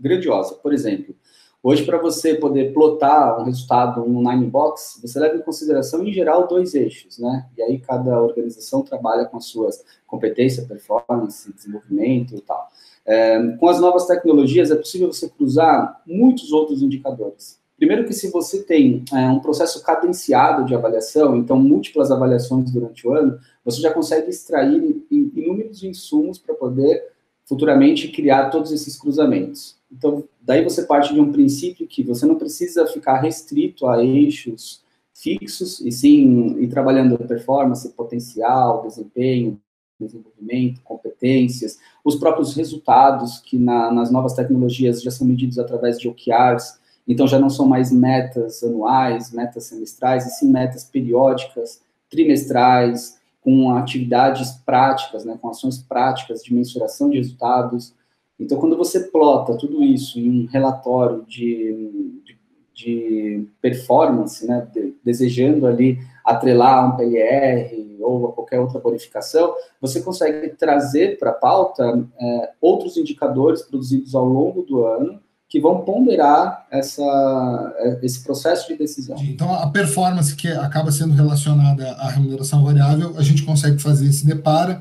grandiosa. 0.00 0.54
Por 0.54 0.72
exemplo, 0.72 1.14
hoje 1.62 1.84
para 1.84 1.98
você 1.98 2.34
poder 2.34 2.72
plotar 2.72 3.40
um 3.40 3.44
resultado 3.44 4.04
no 4.06 4.22
Nine 4.22 4.46
Box, 4.46 5.00
você 5.02 5.18
leva 5.18 5.36
em 5.36 5.42
consideração 5.42 6.06
em 6.06 6.12
geral 6.12 6.46
dois 6.46 6.74
eixos, 6.74 7.18
né? 7.18 7.46
E 7.58 7.62
aí 7.62 7.78
cada 7.80 8.22
organização 8.22 8.82
trabalha 8.82 9.24
com 9.24 9.38
as 9.38 9.46
suas 9.46 9.82
competências, 10.06 10.66
performance, 10.66 11.52
desenvolvimento 11.52 12.36
e 12.36 12.40
tal. 12.40 12.68
É, 13.06 13.56
com 13.58 13.68
as 13.68 13.80
novas 13.80 14.06
tecnologias, 14.06 14.70
é 14.70 14.76
possível 14.76 15.12
você 15.12 15.28
cruzar 15.28 16.02
muitos 16.06 16.52
outros 16.52 16.82
indicadores. 16.82 17.58
Primeiro 17.76 18.04
que 18.04 18.12
se 18.12 18.30
você 18.30 18.62
tem 18.62 19.04
é, 19.12 19.28
um 19.28 19.40
processo 19.40 19.82
cadenciado 19.82 20.66
de 20.66 20.74
avaliação, 20.74 21.36
então 21.36 21.58
múltiplas 21.58 22.10
avaliações 22.10 22.70
durante 22.70 23.08
o 23.08 23.14
ano, 23.14 23.38
você 23.64 23.80
já 23.80 23.90
consegue 23.90 24.28
extrair 24.28 25.02
inúmeros 25.10 25.82
insumos 25.82 26.38
para 26.38 26.54
poder 26.54 27.02
futuramente 27.46 28.08
criar 28.08 28.50
todos 28.50 28.70
esses 28.70 28.96
cruzamentos. 28.96 29.76
Então, 29.90 30.22
daí 30.40 30.62
você 30.62 30.82
parte 30.82 31.12
de 31.12 31.20
um 31.20 31.32
princípio 31.32 31.86
que 31.86 32.02
você 32.02 32.26
não 32.26 32.36
precisa 32.36 32.86
ficar 32.86 33.20
restrito 33.20 33.86
a 33.86 34.04
eixos 34.04 34.82
fixos, 35.14 35.80
e 35.80 35.92
sim 35.92 36.56
ir 36.58 36.68
trabalhando 36.68 37.18
performance, 37.18 37.88
potencial, 37.90 38.82
desempenho, 38.82 39.60
desenvolvimento, 40.06 40.80
competências, 40.82 41.78
os 42.04 42.16
próprios 42.16 42.54
resultados 42.54 43.38
que 43.38 43.58
na, 43.58 43.90
nas 43.92 44.10
novas 44.10 44.34
tecnologias 44.34 45.02
já 45.02 45.10
são 45.10 45.26
medidos 45.26 45.58
através 45.58 45.98
de 45.98 46.08
OKRs, 46.08 46.78
então 47.06 47.26
já 47.26 47.38
não 47.38 47.50
são 47.50 47.66
mais 47.66 47.90
metas 47.90 48.62
anuais, 48.62 49.32
metas 49.32 49.64
semestrais, 49.64 50.26
e 50.26 50.30
sim 50.30 50.50
metas 50.50 50.84
periódicas, 50.84 51.80
trimestrais, 52.10 53.20
com 53.40 53.74
atividades 53.74 54.52
práticas, 54.64 55.24
né, 55.24 55.38
com 55.40 55.48
ações 55.48 55.78
práticas 55.78 56.42
de 56.42 56.54
mensuração 56.54 57.08
de 57.08 57.16
resultados. 57.16 57.94
Então, 58.38 58.58
quando 58.58 58.76
você 58.76 59.00
plota 59.00 59.56
tudo 59.56 59.82
isso 59.82 60.18
em 60.18 60.44
um 60.44 60.46
relatório 60.46 61.24
de, 61.26 62.22
de, 62.24 62.38
de 62.74 63.46
performance, 63.62 64.46
né, 64.46 64.68
de, 64.72 64.94
desejando 65.02 65.66
ali 65.66 65.98
atrelar 66.30 66.86
um 66.86 66.96
PLR 66.96 67.98
ou 68.00 68.28
a 68.28 68.32
qualquer 68.32 68.58
outra 68.60 68.80
bonificação, 68.80 69.54
você 69.80 70.00
consegue 70.00 70.50
trazer 70.50 71.18
para 71.18 71.30
a 71.30 71.34
pauta 71.34 72.02
é, 72.18 72.50
outros 72.60 72.96
indicadores 72.96 73.62
produzidos 73.62 74.14
ao 74.14 74.24
longo 74.24 74.62
do 74.62 74.84
ano 74.84 75.20
que 75.48 75.60
vão 75.60 75.80
ponderar 75.80 76.64
essa, 76.70 77.98
esse 78.02 78.22
processo 78.22 78.68
de 78.68 78.78
decisão. 78.78 79.16
Então, 79.20 79.52
a 79.52 79.68
performance 79.68 80.34
que 80.36 80.46
acaba 80.46 80.92
sendo 80.92 81.12
relacionada 81.12 81.90
à 81.94 82.08
remuneração 82.08 82.64
variável, 82.64 83.14
a 83.18 83.22
gente 83.22 83.42
consegue 83.42 83.82
fazer 83.82 84.10
se 84.12 84.24
depara, 84.24 84.80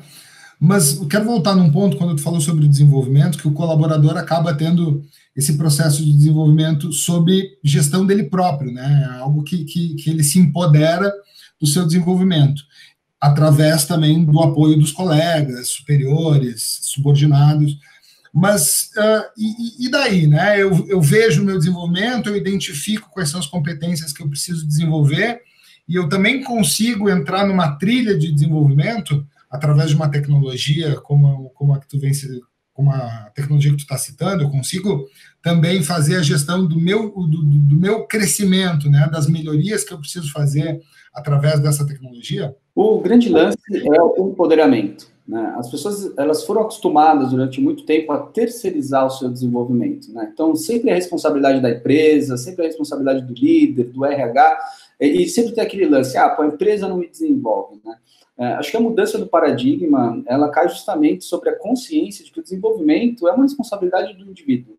mas 0.60 1.00
eu 1.00 1.08
quero 1.08 1.26
voltar 1.26 1.56
num 1.56 1.72
ponto, 1.72 1.98
quando 1.98 2.16
tu 2.16 2.22
falou 2.22 2.40
sobre 2.40 2.66
o 2.66 2.70
desenvolvimento, 2.70 3.40
que 3.40 3.48
o 3.48 3.54
colaborador 3.54 4.16
acaba 4.16 4.54
tendo 4.54 5.02
esse 5.36 5.58
processo 5.58 6.06
de 6.06 6.14
desenvolvimento 6.14 6.92
sob 6.92 7.50
gestão 7.64 8.06
dele 8.06 8.26
próprio, 8.26 8.72
né? 8.72 9.10
É 9.10 9.22
algo 9.22 9.42
que, 9.44 9.64
que, 9.64 9.96
que 9.96 10.10
ele 10.10 10.24
se 10.24 10.38
empodera 10.38 11.12
do 11.60 11.68
seu 11.68 11.86
desenvolvimento, 11.86 12.62
através 13.20 13.86
também 13.86 14.24
do 14.24 14.40
apoio 14.42 14.78
dos 14.78 14.92
colegas, 14.92 15.70
superiores, 15.70 16.80
subordinados. 16.82 17.78
Mas 18.34 18.92
uh, 18.98 19.24
e, 19.38 19.88
e, 19.88 19.92
daí, 19.92 20.28
né? 20.28 20.62
Eu, 20.62 20.88
eu 20.88 21.02
vejo 21.02 21.42
o 21.42 21.46
meu 21.46 21.58
desenvolvimento, 21.58 22.30
eu 22.30 22.38
identifico 22.38 23.10
quais 23.12 23.30
são 23.30 23.40
as 23.40 23.48
competências 23.48 24.14
que 24.14 24.22
eu 24.22 24.30
preciso 24.30 24.68
desenvolver, 24.68 25.42
e 25.88 25.96
eu 25.96 26.08
também 26.08 26.44
consigo 26.44 27.10
entrar 27.10 27.48
numa 27.48 27.76
trilha 27.78 28.18
de 28.18 28.32
desenvolvimento 28.32 29.26
através 29.50 29.90
de 29.90 29.96
uma 29.96 30.10
tecnologia 30.10 30.96
como, 31.02 31.50
como 31.50 31.74
a 31.74 31.80
que 31.80 31.88
tu 31.88 32.00
vem 32.00 32.12
como 32.72 32.92
a 32.92 33.32
tecnologia 33.36 33.72
que 33.72 33.78
tu 33.78 33.82
está 33.82 33.98
citando, 33.98 34.44
eu 34.44 34.50
consigo 34.50 35.06
também 35.42 35.82
fazer 35.84 36.18
a 36.18 36.22
gestão 36.22 36.66
do 36.66 36.80
meu, 36.80 37.10
do, 37.10 37.28
do, 37.28 37.76
meu 37.76 38.06
crescimento, 38.06 38.90
né, 38.90 39.10
das 39.12 39.28
melhorias 39.28 39.84
que 39.84 39.94
eu 39.94 40.00
preciso 40.00 40.32
fazer 40.32 40.82
através 41.14 41.60
dessa 41.60 41.86
tecnologia? 41.86 42.56
O 42.76 43.00
grande 43.00 43.30
lance 43.30 43.58
é 43.74 44.02
o 44.02 44.30
empoderamento. 44.30 45.08
Né? 45.28 45.54
As 45.58 45.70
pessoas 45.70 46.12
elas 46.18 46.44
foram 46.44 46.62
acostumadas 46.62 47.30
durante 47.30 47.62
muito 47.62 47.86
tempo 47.86 48.12
a 48.12 48.18
terceirizar 48.18 49.06
o 49.06 49.12
seu 49.12 49.30
desenvolvimento. 49.30 50.12
Né? 50.12 50.30
Então, 50.34 50.56
sempre 50.56 50.90
a 50.90 50.96
responsabilidade 50.96 51.62
da 51.62 51.70
empresa, 51.70 52.36
sempre 52.36 52.64
a 52.64 52.68
responsabilidade 52.68 53.22
do 53.22 53.34
líder, 53.34 53.86
do 53.86 54.04
RH, 54.04 54.60
e, 55.00 55.30
sempre 55.30 55.54
tem 55.54 55.64
aquele 55.64 55.86
lance, 55.86 56.18
ah, 56.18 56.36
a 56.38 56.46
empresa 56.46 56.88
não 56.88 56.98
me 56.98 57.08
desenvolve. 57.08 57.80
Né? 57.86 57.96
É, 58.40 58.46
acho 58.54 58.72
que 58.72 58.78
a 58.78 58.82
mudança 58.82 59.18
do 59.18 59.28
paradigma, 59.28 60.22
ela 60.26 60.50
cai 60.50 60.68
justamente 60.68 61.24
sobre 61.24 61.50
a 61.50 61.56
consciência 61.56 62.26
de 62.26 62.32
que 62.32 62.40
o 62.40 62.44
desenvolvimento 62.44 63.28
é 63.28 63.32
uma 63.32 63.44
responsabilidade 63.44 64.14
do 64.14 64.26
indivíduo. 64.26 64.76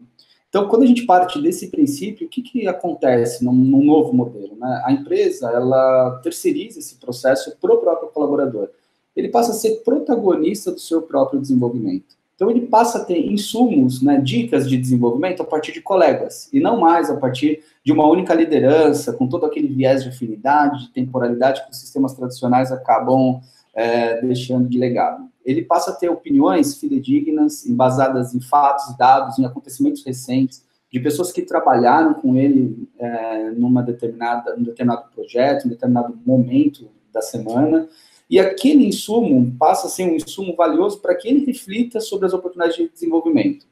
Então, 0.50 0.68
quando 0.68 0.82
a 0.82 0.86
gente 0.86 1.06
parte 1.06 1.40
desse 1.40 1.68
princípio, 1.68 2.26
o 2.26 2.30
que, 2.30 2.42
que 2.42 2.68
acontece 2.68 3.42
num, 3.42 3.52
num 3.52 3.82
novo 3.82 4.12
modelo? 4.12 4.54
Né? 4.56 4.82
A 4.84 4.92
empresa, 4.92 5.48
ela 5.48 6.20
terceiriza 6.22 6.78
esse 6.78 6.96
processo 6.96 7.56
para 7.58 7.72
o 7.72 7.78
próprio 7.78 8.10
colaborador 8.10 8.68
ele 9.16 9.28
passa 9.28 9.52
a 9.52 9.54
ser 9.54 9.82
protagonista 9.84 10.70
do 10.70 10.80
seu 10.80 11.02
próprio 11.02 11.40
desenvolvimento. 11.40 12.18
Então, 12.34 12.50
ele 12.50 12.62
passa 12.62 12.98
a 12.98 13.04
ter 13.04 13.18
insumos, 13.18 14.00
né, 14.00 14.18
dicas 14.18 14.68
de 14.68 14.78
desenvolvimento 14.78 15.42
a 15.42 15.44
partir 15.44 15.72
de 15.72 15.82
colegas, 15.82 16.48
e 16.50 16.58
não 16.58 16.80
mais 16.80 17.10
a 17.10 17.16
partir 17.16 17.62
de 17.84 17.92
uma 17.92 18.08
única 18.08 18.32
liderança, 18.32 19.12
com 19.12 19.26
todo 19.26 19.44
aquele 19.44 19.68
viés 19.68 20.02
de 20.02 20.08
afinidade, 20.08 20.86
de 20.86 20.92
temporalidade 20.92 21.62
que 21.64 21.70
os 21.70 21.78
sistemas 21.78 22.14
tradicionais 22.14 22.72
acabam 22.72 23.40
é, 23.74 24.22
deixando 24.22 24.68
de 24.68 24.78
legado. 24.78 25.28
Ele 25.50 25.62
passa 25.62 25.90
a 25.90 25.94
ter 25.94 26.08
opiniões 26.08 26.76
fidedignas, 26.76 27.66
embasadas 27.66 28.34
em 28.34 28.40
fatos, 28.40 28.96
dados, 28.96 29.38
em 29.38 29.44
acontecimentos 29.44 30.04
recentes, 30.04 30.64
de 30.92 31.00
pessoas 31.00 31.32
que 31.32 31.42
trabalharam 31.42 32.14
com 32.14 32.36
ele 32.36 32.88
é, 32.98 33.50
numa 33.50 33.82
determinada, 33.82 34.56
num 34.56 34.62
determinado 34.62 35.10
projeto, 35.12 35.64
em 35.64 35.66
um 35.66 35.70
determinado 35.70 36.18
momento 36.24 36.88
da 37.12 37.20
semana, 37.20 37.88
e 38.28 38.38
aquele 38.38 38.86
insumo 38.86 39.52
passa 39.58 39.88
a 39.88 39.90
ser 39.90 40.04
um 40.04 40.14
insumo 40.14 40.54
valioso 40.54 41.00
para 41.00 41.16
que 41.16 41.28
ele 41.28 41.44
reflita 41.44 42.00
sobre 42.00 42.26
as 42.26 42.32
oportunidades 42.32 42.76
de 42.76 42.88
desenvolvimento. 42.88 43.66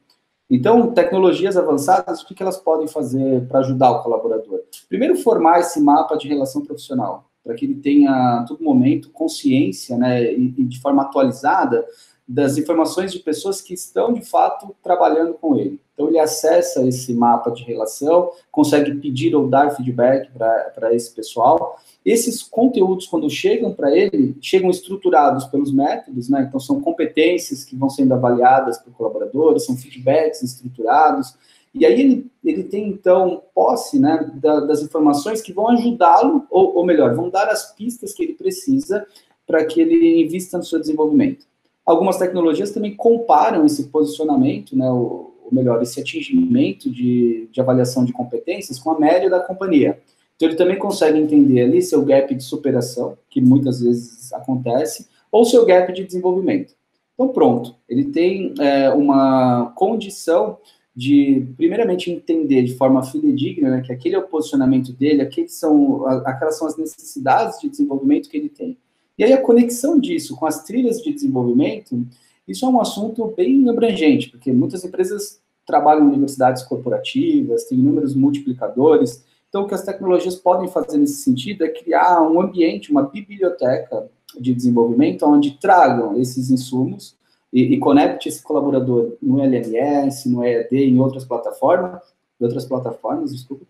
Então, 0.50 0.92
tecnologias 0.92 1.56
avançadas, 1.56 2.22
o 2.22 2.26
que 2.26 2.42
elas 2.42 2.56
podem 2.56 2.88
fazer 2.88 3.46
para 3.46 3.60
ajudar 3.60 3.92
o 3.92 4.02
colaborador? 4.02 4.60
Primeiro, 4.88 5.16
formar 5.16 5.60
esse 5.60 5.80
mapa 5.80 6.16
de 6.16 6.26
relação 6.26 6.64
profissional, 6.64 7.30
para 7.48 7.54
que 7.54 7.64
ele 7.64 7.76
tenha, 7.76 8.10
a 8.10 8.44
todo 8.46 8.62
momento, 8.62 9.08
consciência, 9.08 9.96
né, 9.96 10.22
e, 10.34 10.54
e 10.58 10.64
de 10.64 10.78
forma 10.78 11.00
atualizada, 11.00 11.82
das 12.28 12.58
informações 12.58 13.10
de 13.10 13.20
pessoas 13.20 13.62
que 13.62 13.72
estão, 13.72 14.12
de 14.12 14.20
fato, 14.20 14.76
trabalhando 14.82 15.32
com 15.32 15.56
ele. 15.56 15.80
Então, 15.94 16.08
ele 16.08 16.18
acessa 16.18 16.86
esse 16.86 17.14
mapa 17.14 17.50
de 17.50 17.64
relação, 17.64 18.30
consegue 18.52 18.94
pedir 18.96 19.34
ou 19.34 19.48
dar 19.48 19.70
feedback 19.70 20.30
para 20.30 20.94
esse 20.94 21.10
pessoal, 21.14 21.78
esses 22.04 22.42
conteúdos, 22.42 23.06
quando 23.06 23.30
chegam 23.30 23.72
para 23.72 23.96
ele, 23.96 24.36
chegam 24.42 24.68
estruturados 24.68 25.46
pelos 25.46 25.72
métodos, 25.72 26.28
né? 26.28 26.44
Então, 26.46 26.60
são 26.60 26.82
competências 26.82 27.64
que 27.64 27.74
vão 27.74 27.88
sendo 27.88 28.12
avaliadas 28.12 28.76
por 28.76 28.92
colaboradores, 28.92 29.64
são 29.64 29.74
feedbacks 29.74 30.42
estruturados. 30.42 31.34
E 31.74 31.84
aí 31.84 32.00
ele, 32.00 32.30
ele 32.44 32.64
tem, 32.64 32.88
então, 32.88 33.42
posse 33.54 33.98
né, 33.98 34.30
da, 34.34 34.60
das 34.60 34.82
informações 34.82 35.42
que 35.42 35.52
vão 35.52 35.68
ajudá-lo, 35.68 36.44
ou, 36.50 36.76
ou 36.76 36.86
melhor, 36.86 37.14
vão 37.14 37.28
dar 37.28 37.48
as 37.48 37.74
pistas 37.74 38.12
que 38.12 38.22
ele 38.22 38.34
precisa 38.34 39.06
para 39.46 39.64
que 39.64 39.80
ele 39.80 40.22
invista 40.22 40.58
no 40.58 40.64
seu 40.64 40.78
desenvolvimento. 40.78 41.46
Algumas 41.84 42.18
tecnologias 42.18 42.70
também 42.70 42.94
comparam 42.94 43.64
esse 43.64 43.84
posicionamento, 43.84 44.76
né, 44.76 44.90
ou, 44.90 45.38
ou 45.44 45.52
melhor, 45.52 45.82
esse 45.82 46.00
atingimento 46.00 46.90
de, 46.90 47.48
de 47.50 47.60
avaliação 47.60 48.04
de 48.04 48.12
competências 48.12 48.78
com 48.78 48.90
a 48.90 48.98
média 48.98 49.30
da 49.30 49.40
companhia. 49.40 49.98
Então, 50.36 50.48
ele 50.48 50.56
também 50.56 50.78
consegue 50.78 51.18
entender 51.18 51.62
ali 51.62 51.82
seu 51.82 52.04
gap 52.04 52.32
de 52.34 52.44
superação, 52.44 53.16
que 53.28 53.40
muitas 53.40 53.80
vezes 53.80 54.32
acontece, 54.32 55.08
ou 55.32 55.44
seu 55.44 55.64
gap 55.64 55.92
de 55.92 56.04
desenvolvimento. 56.04 56.74
Então, 57.14 57.28
pronto, 57.28 57.74
ele 57.88 58.04
tem 58.04 58.54
é, 58.60 58.90
uma 58.90 59.72
condição 59.74 60.58
de, 60.98 61.46
primeiramente, 61.56 62.10
entender 62.10 62.64
de 62.64 62.74
forma 62.74 63.04
fidedigna 63.04 63.70
né, 63.70 63.82
que 63.82 63.92
aquele 63.92 64.16
é 64.16 64.18
o 64.18 64.26
posicionamento 64.26 64.92
dele, 64.92 65.22
aqueles 65.22 65.52
são, 65.52 66.04
aquelas 66.26 66.58
são 66.58 66.66
as 66.66 66.76
necessidades 66.76 67.60
de 67.60 67.68
desenvolvimento 67.68 68.28
que 68.28 68.36
ele 68.36 68.48
tem. 68.48 68.76
E 69.16 69.22
aí, 69.22 69.32
a 69.32 69.40
conexão 69.40 70.00
disso 70.00 70.34
com 70.34 70.44
as 70.44 70.64
trilhas 70.64 71.00
de 71.00 71.12
desenvolvimento, 71.12 72.04
isso 72.48 72.66
é 72.66 72.68
um 72.68 72.80
assunto 72.80 73.32
bem 73.36 73.70
abrangente, 73.70 74.28
porque 74.28 74.50
muitas 74.50 74.84
empresas 74.84 75.40
trabalham 75.64 76.04
em 76.04 76.08
universidades 76.08 76.64
corporativas, 76.64 77.62
têm 77.62 77.78
inúmeros 77.78 78.16
multiplicadores, 78.16 79.22
então, 79.48 79.62
o 79.62 79.68
que 79.68 79.74
as 79.74 79.84
tecnologias 79.84 80.34
podem 80.34 80.68
fazer 80.68 80.98
nesse 80.98 81.22
sentido 81.22 81.64
é 81.64 81.68
criar 81.68 82.20
um 82.20 82.40
ambiente, 82.40 82.90
uma 82.90 83.04
biblioteca 83.04 84.10
de 84.38 84.52
desenvolvimento, 84.52 85.24
onde 85.24 85.58
tragam 85.58 86.20
esses 86.20 86.50
insumos 86.50 87.16
e, 87.52 87.74
e 87.74 87.78
conecte 87.78 88.28
esse 88.28 88.42
colaborador 88.42 89.16
no 89.22 89.40
LMS, 89.42 90.28
no 90.28 90.44
EAD, 90.44 90.76
em 90.76 90.98
outras 90.98 91.24
plataformas, 91.24 92.02
outras 92.40 92.64
plataformas, 92.64 93.32
desculpa, 93.32 93.64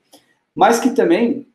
mas 0.55 0.81
que 0.81 0.91
também 0.91 1.47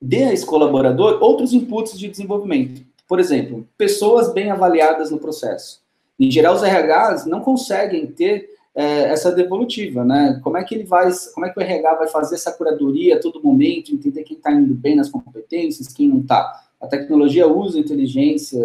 dê 0.00 0.24
a 0.24 0.32
esse 0.32 0.46
colaborador 0.46 1.22
outros 1.22 1.52
inputs 1.52 1.98
de 1.98 2.08
desenvolvimento. 2.08 2.82
Por 3.06 3.20
exemplo, 3.20 3.66
pessoas 3.76 4.32
bem 4.32 4.50
avaliadas 4.50 5.10
no 5.10 5.18
processo. 5.18 5.82
Em 6.18 6.30
geral, 6.30 6.54
os 6.54 6.62
RHs 6.62 7.26
não 7.26 7.40
conseguem 7.40 8.06
ter 8.06 8.48
é, 8.74 9.04
essa 9.04 9.32
devolutiva, 9.32 10.04
né? 10.04 10.40
Como 10.42 10.56
é 10.56 10.64
que 10.64 10.74
ele 10.74 10.84
vai, 10.84 11.10
como 11.34 11.46
é 11.46 11.50
que 11.50 11.58
o 11.58 11.62
RH 11.62 11.94
vai 11.94 12.08
fazer 12.08 12.36
essa 12.36 12.52
curadoria 12.52 13.16
a 13.16 13.20
todo 13.20 13.42
momento, 13.42 13.92
entender 13.92 14.22
quem 14.22 14.36
está 14.36 14.52
indo 14.52 14.74
bem 14.74 14.94
nas 14.94 15.08
competências, 15.10 15.88
quem 15.88 16.08
não 16.08 16.20
está. 16.20 16.69
A 16.80 16.86
tecnologia 16.86 17.46
usa 17.46 17.78
inteligência 17.78 18.64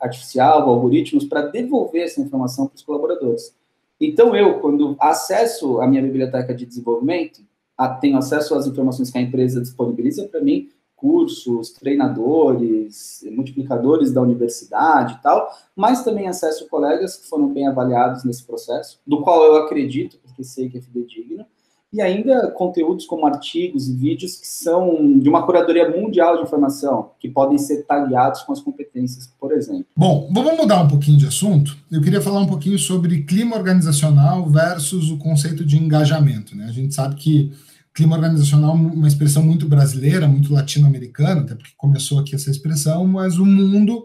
artificial, 0.00 0.68
algoritmos, 0.68 1.24
para 1.24 1.42
devolver 1.46 2.02
essa 2.02 2.20
informação 2.20 2.66
para 2.66 2.76
os 2.76 2.82
colaboradores. 2.82 3.54
Então, 4.00 4.36
eu, 4.36 4.60
quando 4.60 4.96
acesso 5.00 5.80
a 5.80 5.86
minha 5.86 6.02
biblioteca 6.02 6.54
de 6.54 6.66
desenvolvimento, 6.66 7.40
a, 7.76 7.88
tenho 7.88 8.18
acesso 8.18 8.54
às 8.54 8.66
informações 8.66 9.10
que 9.10 9.18
a 9.18 9.22
empresa 9.22 9.60
disponibiliza 9.60 10.28
para 10.28 10.40
mim, 10.40 10.68
cursos, 10.94 11.70
treinadores, 11.70 13.24
multiplicadores 13.30 14.12
da 14.12 14.22
universidade 14.22 15.14
e 15.14 15.22
tal, 15.22 15.50
mas 15.76 16.02
também 16.02 16.28
acesso 16.28 16.68
colegas 16.68 17.16
que 17.16 17.28
foram 17.28 17.52
bem 17.52 17.66
avaliados 17.66 18.24
nesse 18.24 18.44
processo, 18.44 19.00
do 19.06 19.20
qual 19.20 19.44
eu 19.44 19.56
acredito, 19.56 20.18
porque 20.22 20.42
sei 20.42 20.68
que 20.68 20.78
é 20.78 20.80
fidedigno, 20.80 21.44
e 21.94 22.02
ainda 22.02 22.50
conteúdos 22.50 23.06
como 23.06 23.24
artigos 23.24 23.88
e 23.88 23.94
vídeos 23.94 24.34
que 24.34 24.48
são 24.48 25.16
de 25.16 25.28
uma 25.28 25.46
curadoria 25.46 25.88
mundial 25.88 26.36
de 26.36 26.42
informação, 26.42 27.12
que 27.20 27.28
podem 27.28 27.56
ser 27.56 27.84
tagueados 27.84 28.42
com 28.42 28.52
as 28.52 28.60
competências, 28.60 29.32
por 29.38 29.52
exemplo. 29.52 29.86
Bom, 29.96 30.28
vamos 30.32 30.56
mudar 30.56 30.82
um 30.82 30.88
pouquinho 30.88 31.16
de 31.16 31.28
assunto. 31.28 31.76
Eu 31.92 32.02
queria 32.02 32.20
falar 32.20 32.40
um 32.40 32.48
pouquinho 32.48 32.76
sobre 32.80 33.22
clima 33.22 33.54
organizacional 33.54 34.44
versus 34.50 35.08
o 35.08 35.18
conceito 35.18 35.64
de 35.64 35.78
engajamento. 35.78 36.56
Né? 36.56 36.64
A 36.64 36.72
gente 36.72 36.92
sabe 36.92 37.14
que 37.14 37.52
clima 37.94 38.16
organizacional 38.16 38.72
é 38.72 38.74
uma 38.74 39.06
expressão 39.06 39.44
muito 39.44 39.68
brasileira, 39.68 40.26
muito 40.26 40.52
latino-americana, 40.52 41.42
até 41.42 41.54
porque 41.54 41.74
começou 41.76 42.18
aqui 42.18 42.34
essa 42.34 42.50
expressão, 42.50 43.06
mas 43.06 43.38
o 43.38 43.46
mundo 43.46 44.04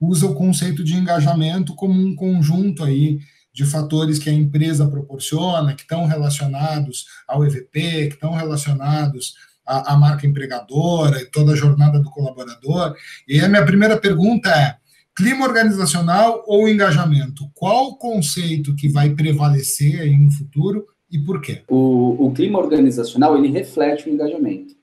usa 0.00 0.24
o 0.24 0.34
conceito 0.34 0.82
de 0.82 0.94
engajamento 0.94 1.74
como 1.74 1.92
um 1.92 2.16
conjunto 2.16 2.82
aí 2.82 3.18
de 3.56 3.64
fatores 3.64 4.18
que 4.18 4.28
a 4.28 4.32
empresa 4.34 4.86
proporciona, 4.86 5.74
que 5.74 5.80
estão 5.80 6.04
relacionados 6.04 7.06
ao 7.26 7.42
EVP, 7.42 8.08
que 8.08 8.14
estão 8.14 8.32
relacionados 8.32 9.34
à, 9.64 9.94
à 9.94 9.96
marca 9.96 10.26
empregadora 10.26 11.22
e 11.22 11.24
toda 11.24 11.54
a 11.54 11.56
jornada 11.56 11.98
do 11.98 12.10
colaborador. 12.10 12.94
E 13.26 13.40
a 13.40 13.48
minha 13.48 13.64
primeira 13.64 13.96
pergunta 13.96 14.50
é: 14.50 14.76
clima 15.16 15.46
organizacional 15.46 16.44
ou 16.46 16.68
engajamento? 16.68 17.50
Qual 17.54 17.86
o 17.86 17.96
conceito 17.96 18.76
que 18.76 18.90
vai 18.90 19.14
prevalecer 19.14 20.02
aí 20.02 20.18
no 20.18 20.30
futuro 20.30 20.84
e 21.10 21.18
por 21.18 21.40
quê? 21.40 21.62
O, 21.66 22.26
o 22.26 22.34
clima 22.34 22.58
organizacional 22.58 23.38
ele 23.38 23.48
reflete 23.48 24.06
o 24.06 24.12
engajamento. 24.12 24.76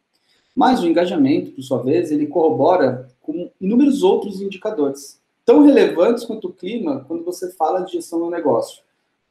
Mas 0.56 0.82
o 0.82 0.88
engajamento, 0.88 1.52
por 1.52 1.62
sua 1.62 1.84
vez, 1.84 2.12
ele 2.12 2.26
corrobora 2.26 3.08
com 3.22 3.52
inúmeros 3.62 4.02
outros 4.02 4.42
indicadores 4.42 5.22
tão 5.46 5.64
relevantes 5.64 6.26
quanto 6.26 6.48
o 6.48 6.54
clima 6.54 7.04
quando 7.08 7.24
você 7.24 7.52
fala 7.52 7.82
de 7.82 7.94
gestão 7.94 8.20
do 8.20 8.30
negócio. 8.30 8.82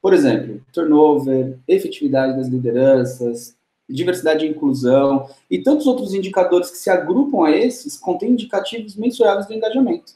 Por 0.00 0.12
exemplo, 0.12 0.60
turnover, 0.72 1.58
efetividade 1.66 2.36
das 2.36 2.48
lideranças, 2.48 3.54
diversidade 3.88 4.44
e 4.44 4.48
inclusão 4.48 5.28
e 5.50 5.58
tantos 5.58 5.86
outros 5.86 6.14
indicadores 6.14 6.70
que 6.70 6.78
se 6.78 6.90
agrupam 6.90 7.46
a 7.46 7.50
esses 7.50 7.96
contêm 7.96 8.30
indicativos 8.30 8.96
mensuráveis 8.96 9.46
do 9.46 9.54
engajamento. 9.54 10.14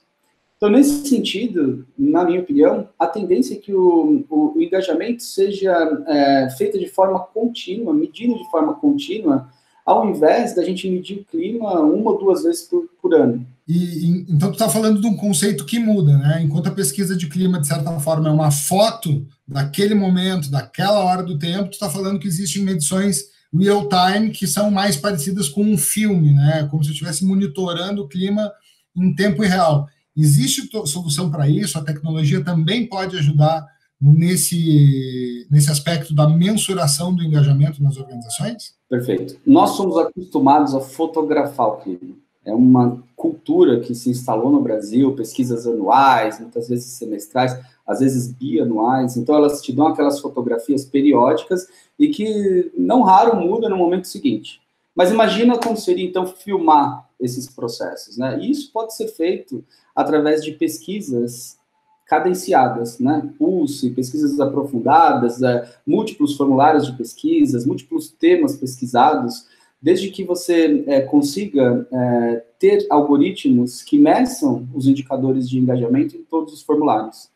Então, 0.56 0.70
nesse 0.70 1.06
sentido, 1.06 1.86
na 1.98 2.24
minha 2.24 2.40
opinião, 2.40 2.88
a 2.98 3.06
tendência 3.06 3.54
é 3.54 3.58
que 3.58 3.74
o, 3.74 4.24
o, 4.30 4.54
o 4.56 4.62
engajamento 4.62 5.22
seja 5.22 5.72
é, 6.06 6.48
feito 6.56 6.78
de 6.78 6.88
forma 6.88 7.20
contínua, 7.20 7.92
medido 7.92 8.38
de 8.38 8.50
forma 8.50 8.72
contínua, 8.74 9.48
ao 9.84 10.08
invés 10.08 10.54
da 10.54 10.64
gente 10.64 10.88
medir 10.90 11.18
o 11.20 11.24
clima 11.24 11.80
uma 11.80 12.10
ou 12.10 12.18
duas 12.18 12.42
vezes 12.42 12.62
por, 12.62 12.88
por 13.00 13.14
ano. 13.14 13.46
E, 13.68 14.25
então, 14.28 14.50
tu 14.50 14.54
está 14.54 14.68
falando 14.68 15.00
de 15.00 15.06
um 15.08 15.16
conceito 15.16 15.64
que 15.64 15.78
muda, 15.78 16.16
né? 16.16 16.40
Enquanto 16.40 16.68
a 16.68 16.75
pesquisa 16.75 17.16
de 17.16 17.26
clima, 17.28 17.58
de 17.58 17.66
certa 17.66 17.99
forma, 17.99 18.28
é 18.28 18.32
uma 18.32 18.50
foto 18.50 19.26
daquele 19.46 19.94
momento, 19.94 20.50
daquela 20.50 21.00
hora 21.00 21.23
do 21.23 21.37
tempo, 21.37 21.70
tu 21.70 21.73
está 21.73 21.90
falando 21.90 22.20
que 22.20 22.28
existem 22.28 22.62
medições 22.62 23.25
real 23.52 23.88
time 23.88 24.30
que 24.30 24.46
são 24.46 24.70
mais 24.70 24.96
parecidas 24.96 25.49
com 25.49 25.62
um 25.62 25.76
filme, 25.76 26.32
né? 26.32 26.68
Como 26.70 26.85
se 26.85 26.90
eu 26.90 26.92
estivesse 26.92 27.25
monitorando 27.25 28.02
o 28.02 28.08
clima 28.08 28.52
em 28.96 29.12
tempo 29.14 29.42
real. 29.42 29.88
Existe 30.16 30.70
solução 30.87 31.30
para 31.30 31.49
isso? 31.49 31.76
A 31.76 31.82
tecnologia 31.82 32.44
também 32.44 32.87
pode 32.87 33.16
ajudar 33.16 33.66
nesse, 34.00 35.46
nesse 35.50 35.70
aspecto 35.70 36.14
da 36.14 36.28
mensuração 36.28 37.14
do 37.14 37.23
engajamento 37.23 37.82
nas 37.82 37.96
organizações? 37.96 38.75
Perfeito. 38.88 39.37
Nós 39.44 39.70
somos 39.70 39.96
acostumados 39.99 40.75
a 40.75 40.80
fotografar 40.80 41.66
o 41.66 41.76
clima 41.78 42.25
é 42.46 42.54
uma 42.54 43.02
cultura 43.16 43.80
que 43.80 43.94
se 43.94 44.08
instalou 44.08 44.50
no 44.50 44.60
Brasil, 44.60 45.14
pesquisas 45.16 45.66
anuais, 45.66 46.38
muitas 46.38 46.68
vezes 46.68 46.92
semestrais, 46.92 47.58
às 47.84 47.98
vezes 47.98 48.32
bianuais, 48.32 49.16
então 49.16 49.34
elas 49.34 49.60
te 49.60 49.72
dão 49.72 49.88
aquelas 49.88 50.20
fotografias 50.20 50.84
periódicas 50.84 51.66
e 51.98 52.08
que 52.08 52.70
não 52.76 53.02
raro 53.02 53.36
muda 53.36 53.68
no 53.68 53.76
momento 53.76 54.06
seguinte. 54.06 54.60
Mas 54.94 55.10
imagina 55.10 55.58
como 55.58 55.76
seria 55.76 56.06
então 56.06 56.26
filmar 56.26 57.06
esses 57.21 57.49
processos, 57.49 58.16
né? 58.16 58.38
E 58.40 58.50
isso 58.50 58.71
pode 58.73 58.94
ser 58.94 59.08
feito 59.08 59.64
através 59.94 60.42
de 60.42 60.52
pesquisas 60.52 61.58
cadenciadas, 62.06 62.99
né? 62.99 63.28
Pulse, 63.36 63.90
pesquisas 63.90 64.38
aprofundadas, 64.38 65.42
é, 65.42 65.68
múltiplos 65.86 66.36
formulários 66.36 66.86
de 66.86 66.92
pesquisas, 66.92 67.66
múltiplos 67.66 68.08
temas 68.10 68.56
pesquisados, 68.56 69.47
desde 69.86 70.10
que 70.10 70.25
você 70.25 70.82
é, 70.88 71.00
consiga 71.00 71.86
é, 71.92 72.44
ter 72.58 72.84
algoritmos 72.90 73.84
que 73.84 73.96
meçam 73.96 74.68
os 74.75 74.88
indicadores 74.88 75.49
de 75.49 75.60
engajamento 75.60 76.16
em 76.16 76.25
todos 76.25 76.52
os 76.52 76.62
formulários. 76.62 77.30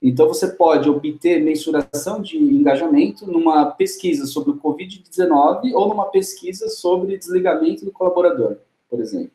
Então, 0.00 0.28
você 0.28 0.46
pode 0.46 0.88
obter 0.88 1.42
mensuração 1.42 2.22
de 2.22 2.38
engajamento 2.38 3.26
numa 3.26 3.66
pesquisa 3.66 4.26
sobre 4.26 4.52
o 4.52 4.60
Covid-19 4.60 5.72
ou 5.74 5.88
numa 5.88 6.04
pesquisa 6.04 6.68
sobre 6.68 7.18
desligamento 7.18 7.84
do 7.84 7.90
colaborador, 7.90 8.58
por 8.88 9.00
exemplo. 9.00 9.32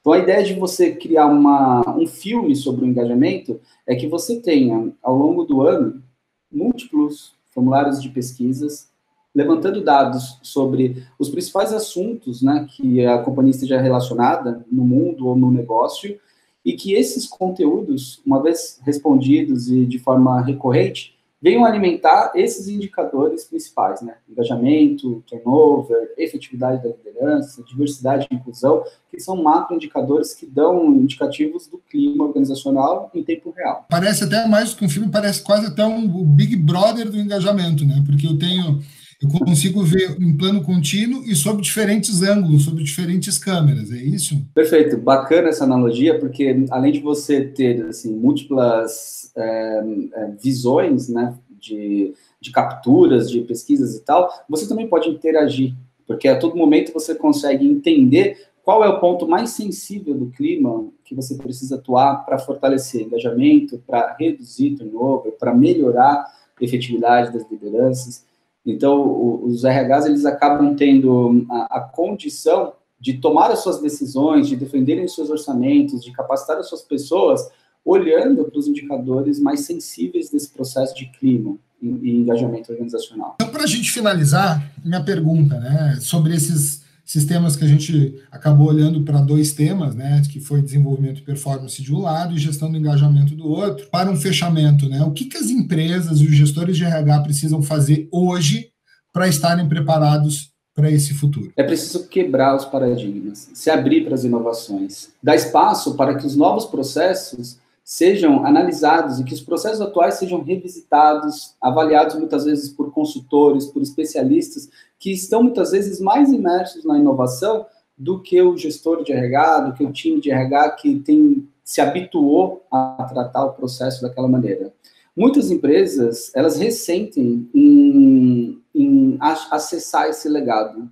Então, 0.00 0.12
a 0.12 0.18
ideia 0.18 0.44
de 0.44 0.54
você 0.54 0.94
criar 0.94 1.26
uma, 1.26 1.82
um 1.98 2.06
filme 2.06 2.54
sobre 2.54 2.84
o 2.84 2.88
engajamento 2.88 3.60
é 3.84 3.96
que 3.96 4.06
você 4.06 4.40
tenha, 4.40 4.92
ao 5.02 5.16
longo 5.16 5.42
do 5.42 5.62
ano, 5.62 6.00
múltiplos 6.48 7.34
formulários 7.46 8.00
de 8.00 8.08
pesquisas 8.08 8.93
levantando 9.34 9.82
dados 9.82 10.38
sobre 10.42 11.04
os 11.18 11.28
principais 11.28 11.72
assuntos 11.72 12.40
né, 12.40 12.66
que 12.70 13.04
a 13.04 13.18
companhia 13.18 13.50
esteja 13.50 13.80
relacionada 13.80 14.64
no 14.70 14.84
mundo 14.84 15.26
ou 15.26 15.34
no 15.34 15.50
negócio, 15.50 16.18
e 16.64 16.72
que 16.72 16.94
esses 16.94 17.26
conteúdos, 17.26 18.22
uma 18.24 18.42
vez 18.42 18.80
respondidos 18.82 19.68
e 19.68 19.84
de 19.84 19.98
forma 19.98 20.40
recorrente, 20.40 21.14
venham 21.44 21.62
alimentar 21.62 22.32
esses 22.34 22.68
indicadores 22.68 23.44
principais, 23.44 24.00
né? 24.00 24.14
Engajamento, 24.26 25.22
turnover, 25.26 26.14
efetividade 26.16 26.82
da 26.82 26.88
liderança, 26.88 27.62
diversidade 27.64 28.26
e 28.30 28.34
inclusão, 28.34 28.82
que 29.10 29.20
são 29.20 29.42
macroindicadores 29.42 30.32
que 30.32 30.46
dão 30.46 30.86
indicativos 30.94 31.66
do 31.66 31.76
clima 31.76 32.24
organizacional 32.24 33.10
em 33.14 33.22
tempo 33.22 33.52
real. 33.54 33.84
Parece 33.90 34.24
até 34.24 34.48
mais 34.48 34.72
que 34.72 34.86
um 34.86 34.88
filme, 34.88 35.10
parece 35.10 35.42
quase 35.42 35.66
até 35.66 35.84
um 35.84 36.08
Big 36.24 36.56
Brother 36.56 37.10
do 37.10 37.18
engajamento, 37.18 37.84
né? 37.84 38.02
Porque 38.06 38.26
eu 38.26 38.38
tenho 38.38 38.80
eu 39.22 39.28
consigo 39.28 39.82
ver 39.82 40.16
em 40.20 40.36
plano 40.36 40.62
contínuo 40.62 41.22
e 41.24 41.34
sob 41.34 41.62
diferentes 41.62 42.22
ângulos, 42.22 42.64
sob 42.64 42.82
diferentes 42.82 43.38
câmeras, 43.38 43.90
é 43.92 43.96
isso? 43.96 44.42
Perfeito, 44.54 44.96
bacana 44.96 45.48
essa 45.48 45.64
analogia, 45.64 46.18
porque 46.18 46.64
além 46.70 46.92
de 46.92 47.00
você 47.00 47.44
ter 47.44 47.86
assim, 47.86 48.14
múltiplas 48.14 49.32
é, 49.36 49.84
é, 50.14 50.30
visões 50.42 51.08
né, 51.08 51.34
de, 51.60 52.14
de 52.40 52.50
capturas, 52.50 53.30
de 53.30 53.40
pesquisas 53.40 53.94
e 53.94 54.00
tal, 54.00 54.28
você 54.48 54.68
também 54.68 54.88
pode 54.88 55.08
interagir, 55.08 55.74
porque 56.06 56.28
a 56.28 56.38
todo 56.38 56.56
momento 56.56 56.92
você 56.92 57.14
consegue 57.14 57.66
entender 57.66 58.36
qual 58.64 58.82
é 58.82 58.88
o 58.88 58.98
ponto 58.98 59.28
mais 59.28 59.50
sensível 59.50 60.14
do 60.14 60.30
clima 60.30 60.86
que 61.04 61.14
você 61.14 61.34
precisa 61.34 61.76
atuar 61.76 62.24
para 62.24 62.38
fortalecer 62.38 63.02
engajamento, 63.02 63.82
para 63.86 64.16
reduzir 64.18 64.76
turnover, 64.76 65.32
para 65.32 65.54
melhorar 65.54 66.24
a 66.58 66.64
efetividade 66.64 67.32
das 67.32 67.48
lideranças. 67.50 68.24
Então, 68.64 69.42
os 69.44 69.62
RHs 69.64 70.06
eles 70.06 70.24
acabam 70.24 70.74
tendo 70.74 71.46
a, 71.50 71.78
a, 71.78 71.80
condição 71.80 72.72
de 72.98 73.14
tomar 73.14 73.50
as 73.50 73.58
suas 73.58 73.80
decisões, 73.80 74.48
de 74.48 74.56
defenderem 74.56 75.04
os 75.04 75.14
seus 75.14 75.28
orçamentos, 75.28 76.02
de 76.02 76.10
capacitar 76.12 76.56
as 76.56 76.68
suas 76.68 76.82
pessoas, 76.82 77.46
olhando 77.84 78.44
para 78.44 78.58
os 78.58 78.66
indicadores 78.66 79.38
mais 79.38 79.60
sensíveis 79.60 80.30
desse 80.30 80.50
processo 80.50 80.94
de 80.96 81.06
clima 81.06 81.56
e, 81.82 81.88
e 81.88 82.16
engajamento 82.16 82.72
organizacional. 82.72 83.34
Então, 83.34 83.50
para 83.50 83.64
a 83.64 83.66
gente 83.66 83.90
finalizar, 83.90 84.72
minha 84.82 85.04
pergunta, 85.04 85.60
né, 85.60 85.98
sobre 86.00 86.34
esses 86.34 86.83
sistemas 87.04 87.54
que 87.54 87.64
a 87.64 87.68
gente 87.68 88.20
acabou 88.30 88.68
olhando 88.68 89.02
para 89.02 89.20
dois 89.20 89.52
temas, 89.52 89.94
né, 89.94 90.22
que 90.30 90.40
foi 90.40 90.62
desenvolvimento 90.62 91.18
e 91.18 91.24
performance 91.24 91.82
de 91.82 91.94
um 91.94 92.00
lado 92.00 92.34
e 92.34 92.38
gestão 92.38 92.70
do 92.70 92.78
engajamento 92.78 93.34
do 93.34 93.48
outro, 93.48 93.86
para 93.90 94.10
um 94.10 94.16
fechamento, 94.16 94.88
né, 94.88 95.02
o 95.02 95.12
que, 95.12 95.26
que 95.26 95.36
as 95.36 95.50
empresas 95.50 96.20
e 96.20 96.24
os 96.24 96.34
gestores 96.34 96.76
de 96.76 96.84
RH 96.84 97.20
precisam 97.20 97.62
fazer 97.62 98.08
hoje 98.10 98.70
para 99.12 99.28
estarem 99.28 99.68
preparados 99.68 100.52
para 100.74 100.90
esse 100.90 101.14
futuro? 101.14 101.52
É 101.56 101.62
preciso 101.62 102.08
quebrar 102.08 102.56
os 102.56 102.64
paradigmas, 102.64 103.50
se 103.54 103.70
abrir 103.70 104.04
para 104.04 104.14
as 104.14 104.24
inovações, 104.24 105.10
dar 105.22 105.36
espaço 105.36 105.94
para 105.94 106.16
que 106.16 106.26
os 106.26 106.34
novos 106.34 106.64
processos 106.64 107.58
sejam 107.84 108.46
analisados 108.46 109.20
e 109.20 109.24
que 109.24 109.34
os 109.34 109.42
processos 109.42 109.82
atuais 109.82 110.14
sejam 110.14 110.42
revisitados, 110.42 111.54
avaliados 111.60 112.16
muitas 112.16 112.46
vezes 112.46 112.70
por 112.70 112.90
consultores, 112.90 113.66
por 113.66 113.82
especialistas 113.82 114.70
que 114.98 115.12
estão 115.12 115.42
muitas 115.42 115.72
vezes 115.72 116.00
mais 116.00 116.32
imersos 116.32 116.82
na 116.82 116.98
inovação 116.98 117.66
do 117.96 118.22
que 118.22 118.40
o 118.40 118.56
gestor 118.56 119.04
de 119.04 119.12
RH, 119.12 119.60
do 119.60 119.74
que 119.74 119.84
o 119.84 119.92
time 119.92 120.18
de 120.18 120.30
RH 120.30 120.70
que 120.70 120.98
tem 121.00 121.46
se 121.62 121.80
habituou 121.80 122.66
a 122.70 123.06
tratar 123.08 123.44
o 123.44 123.52
processo 123.52 124.02
daquela 124.02 124.28
maneira. 124.28 124.72
Muitas 125.16 125.50
empresas, 125.50 126.30
elas 126.34 126.58
ressentem 126.58 127.48
em, 127.54 128.60
em 128.74 129.16
acessar 129.20 130.08
esse 130.08 130.28
legado. 130.28 130.90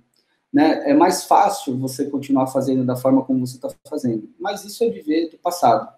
né, 0.51 0.89
é 0.89 0.93
mais 0.93 1.25
fácil 1.25 1.77
você 1.77 2.05
continuar 2.05 2.47
fazendo 2.47 2.85
da 2.85 2.95
forma 2.95 3.23
como 3.23 3.45
você 3.45 3.55
está 3.55 3.69
fazendo. 3.87 4.29
Mas 4.39 4.63
isso 4.63 4.83
é 4.83 4.89
viver 4.89 5.29
do 5.29 5.37
passado. 5.37 5.91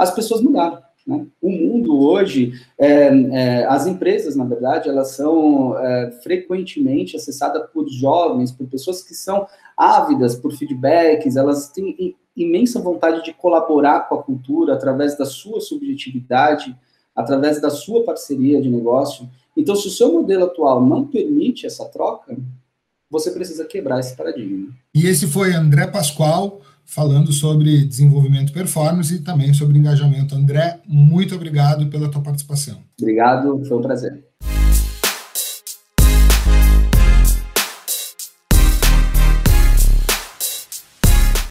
As 0.00 0.14
pessoas 0.14 0.40
mudaram. 0.40 0.78
Né? 1.06 1.26
O 1.42 1.50
mundo 1.50 2.00
hoje, 2.00 2.52
é, 2.78 3.08
é, 3.08 3.64
as 3.66 3.86
empresas, 3.86 4.34
na 4.34 4.44
verdade, 4.44 4.88
elas 4.88 5.10
são 5.10 5.78
é, 5.78 6.10
frequentemente 6.22 7.16
acessadas 7.16 7.68
por 7.70 7.86
jovens, 7.88 8.50
por 8.50 8.66
pessoas 8.66 9.02
que 9.02 9.14
são 9.14 9.46
ávidas 9.76 10.34
por 10.34 10.52
feedbacks, 10.52 11.36
elas 11.36 11.68
têm 11.68 12.16
imensa 12.34 12.80
vontade 12.80 13.22
de 13.22 13.34
colaborar 13.34 14.08
com 14.08 14.14
a 14.14 14.22
cultura 14.22 14.72
através 14.72 15.18
da 15.18 15.26
sua 15.26 15.60
subjetividade, 15.60 16.74
através 17.14 17.60
da 17.60 17.68
sua 17.68 18.02
parceria 18.02 18.62
de 18.62 18.70
negócio. 18.70 19.28
Então, 19.54 19.76
se 19.76 19.88
o 19.88 19.90
seu 19.90 20.12
modelo 20.12 20.44
atual 20.44 20.84
não 20.84 21.06
permite 21.06 21.66
essa 21.66 21.84
troca, 21.86 22.36
você 23.10 23.32
precisa 23.32 23.66
quebrar 23.66 23.98
esse 24.00 24.16
paradigma. 24.16 24.68
E 24.94 25.06
esse 25.06 25.26
foi 25.26 25.52
André 25.52 25.86
Pascoal 25.88 26.60
falando 26.90 27.32
sobre 27.32 27.84
desenvolvimento 27.84 28.52
performance 28.52 29.14
e 29.14 29.20
também 29.20 29.54
sobre 29.54 29.78
engajamento. 29.78 30.34
André, 30.34 30.80
muito 30.86 31.34
obrigado 31.34 31.86
pela 31.86 32.10
tua 32.10 32.20
participação. 32.20 32.78
Obrigado, 33.00 33.64
foi 33.64 33.78
um 33.78 33.80
prazer. 33.80 34.29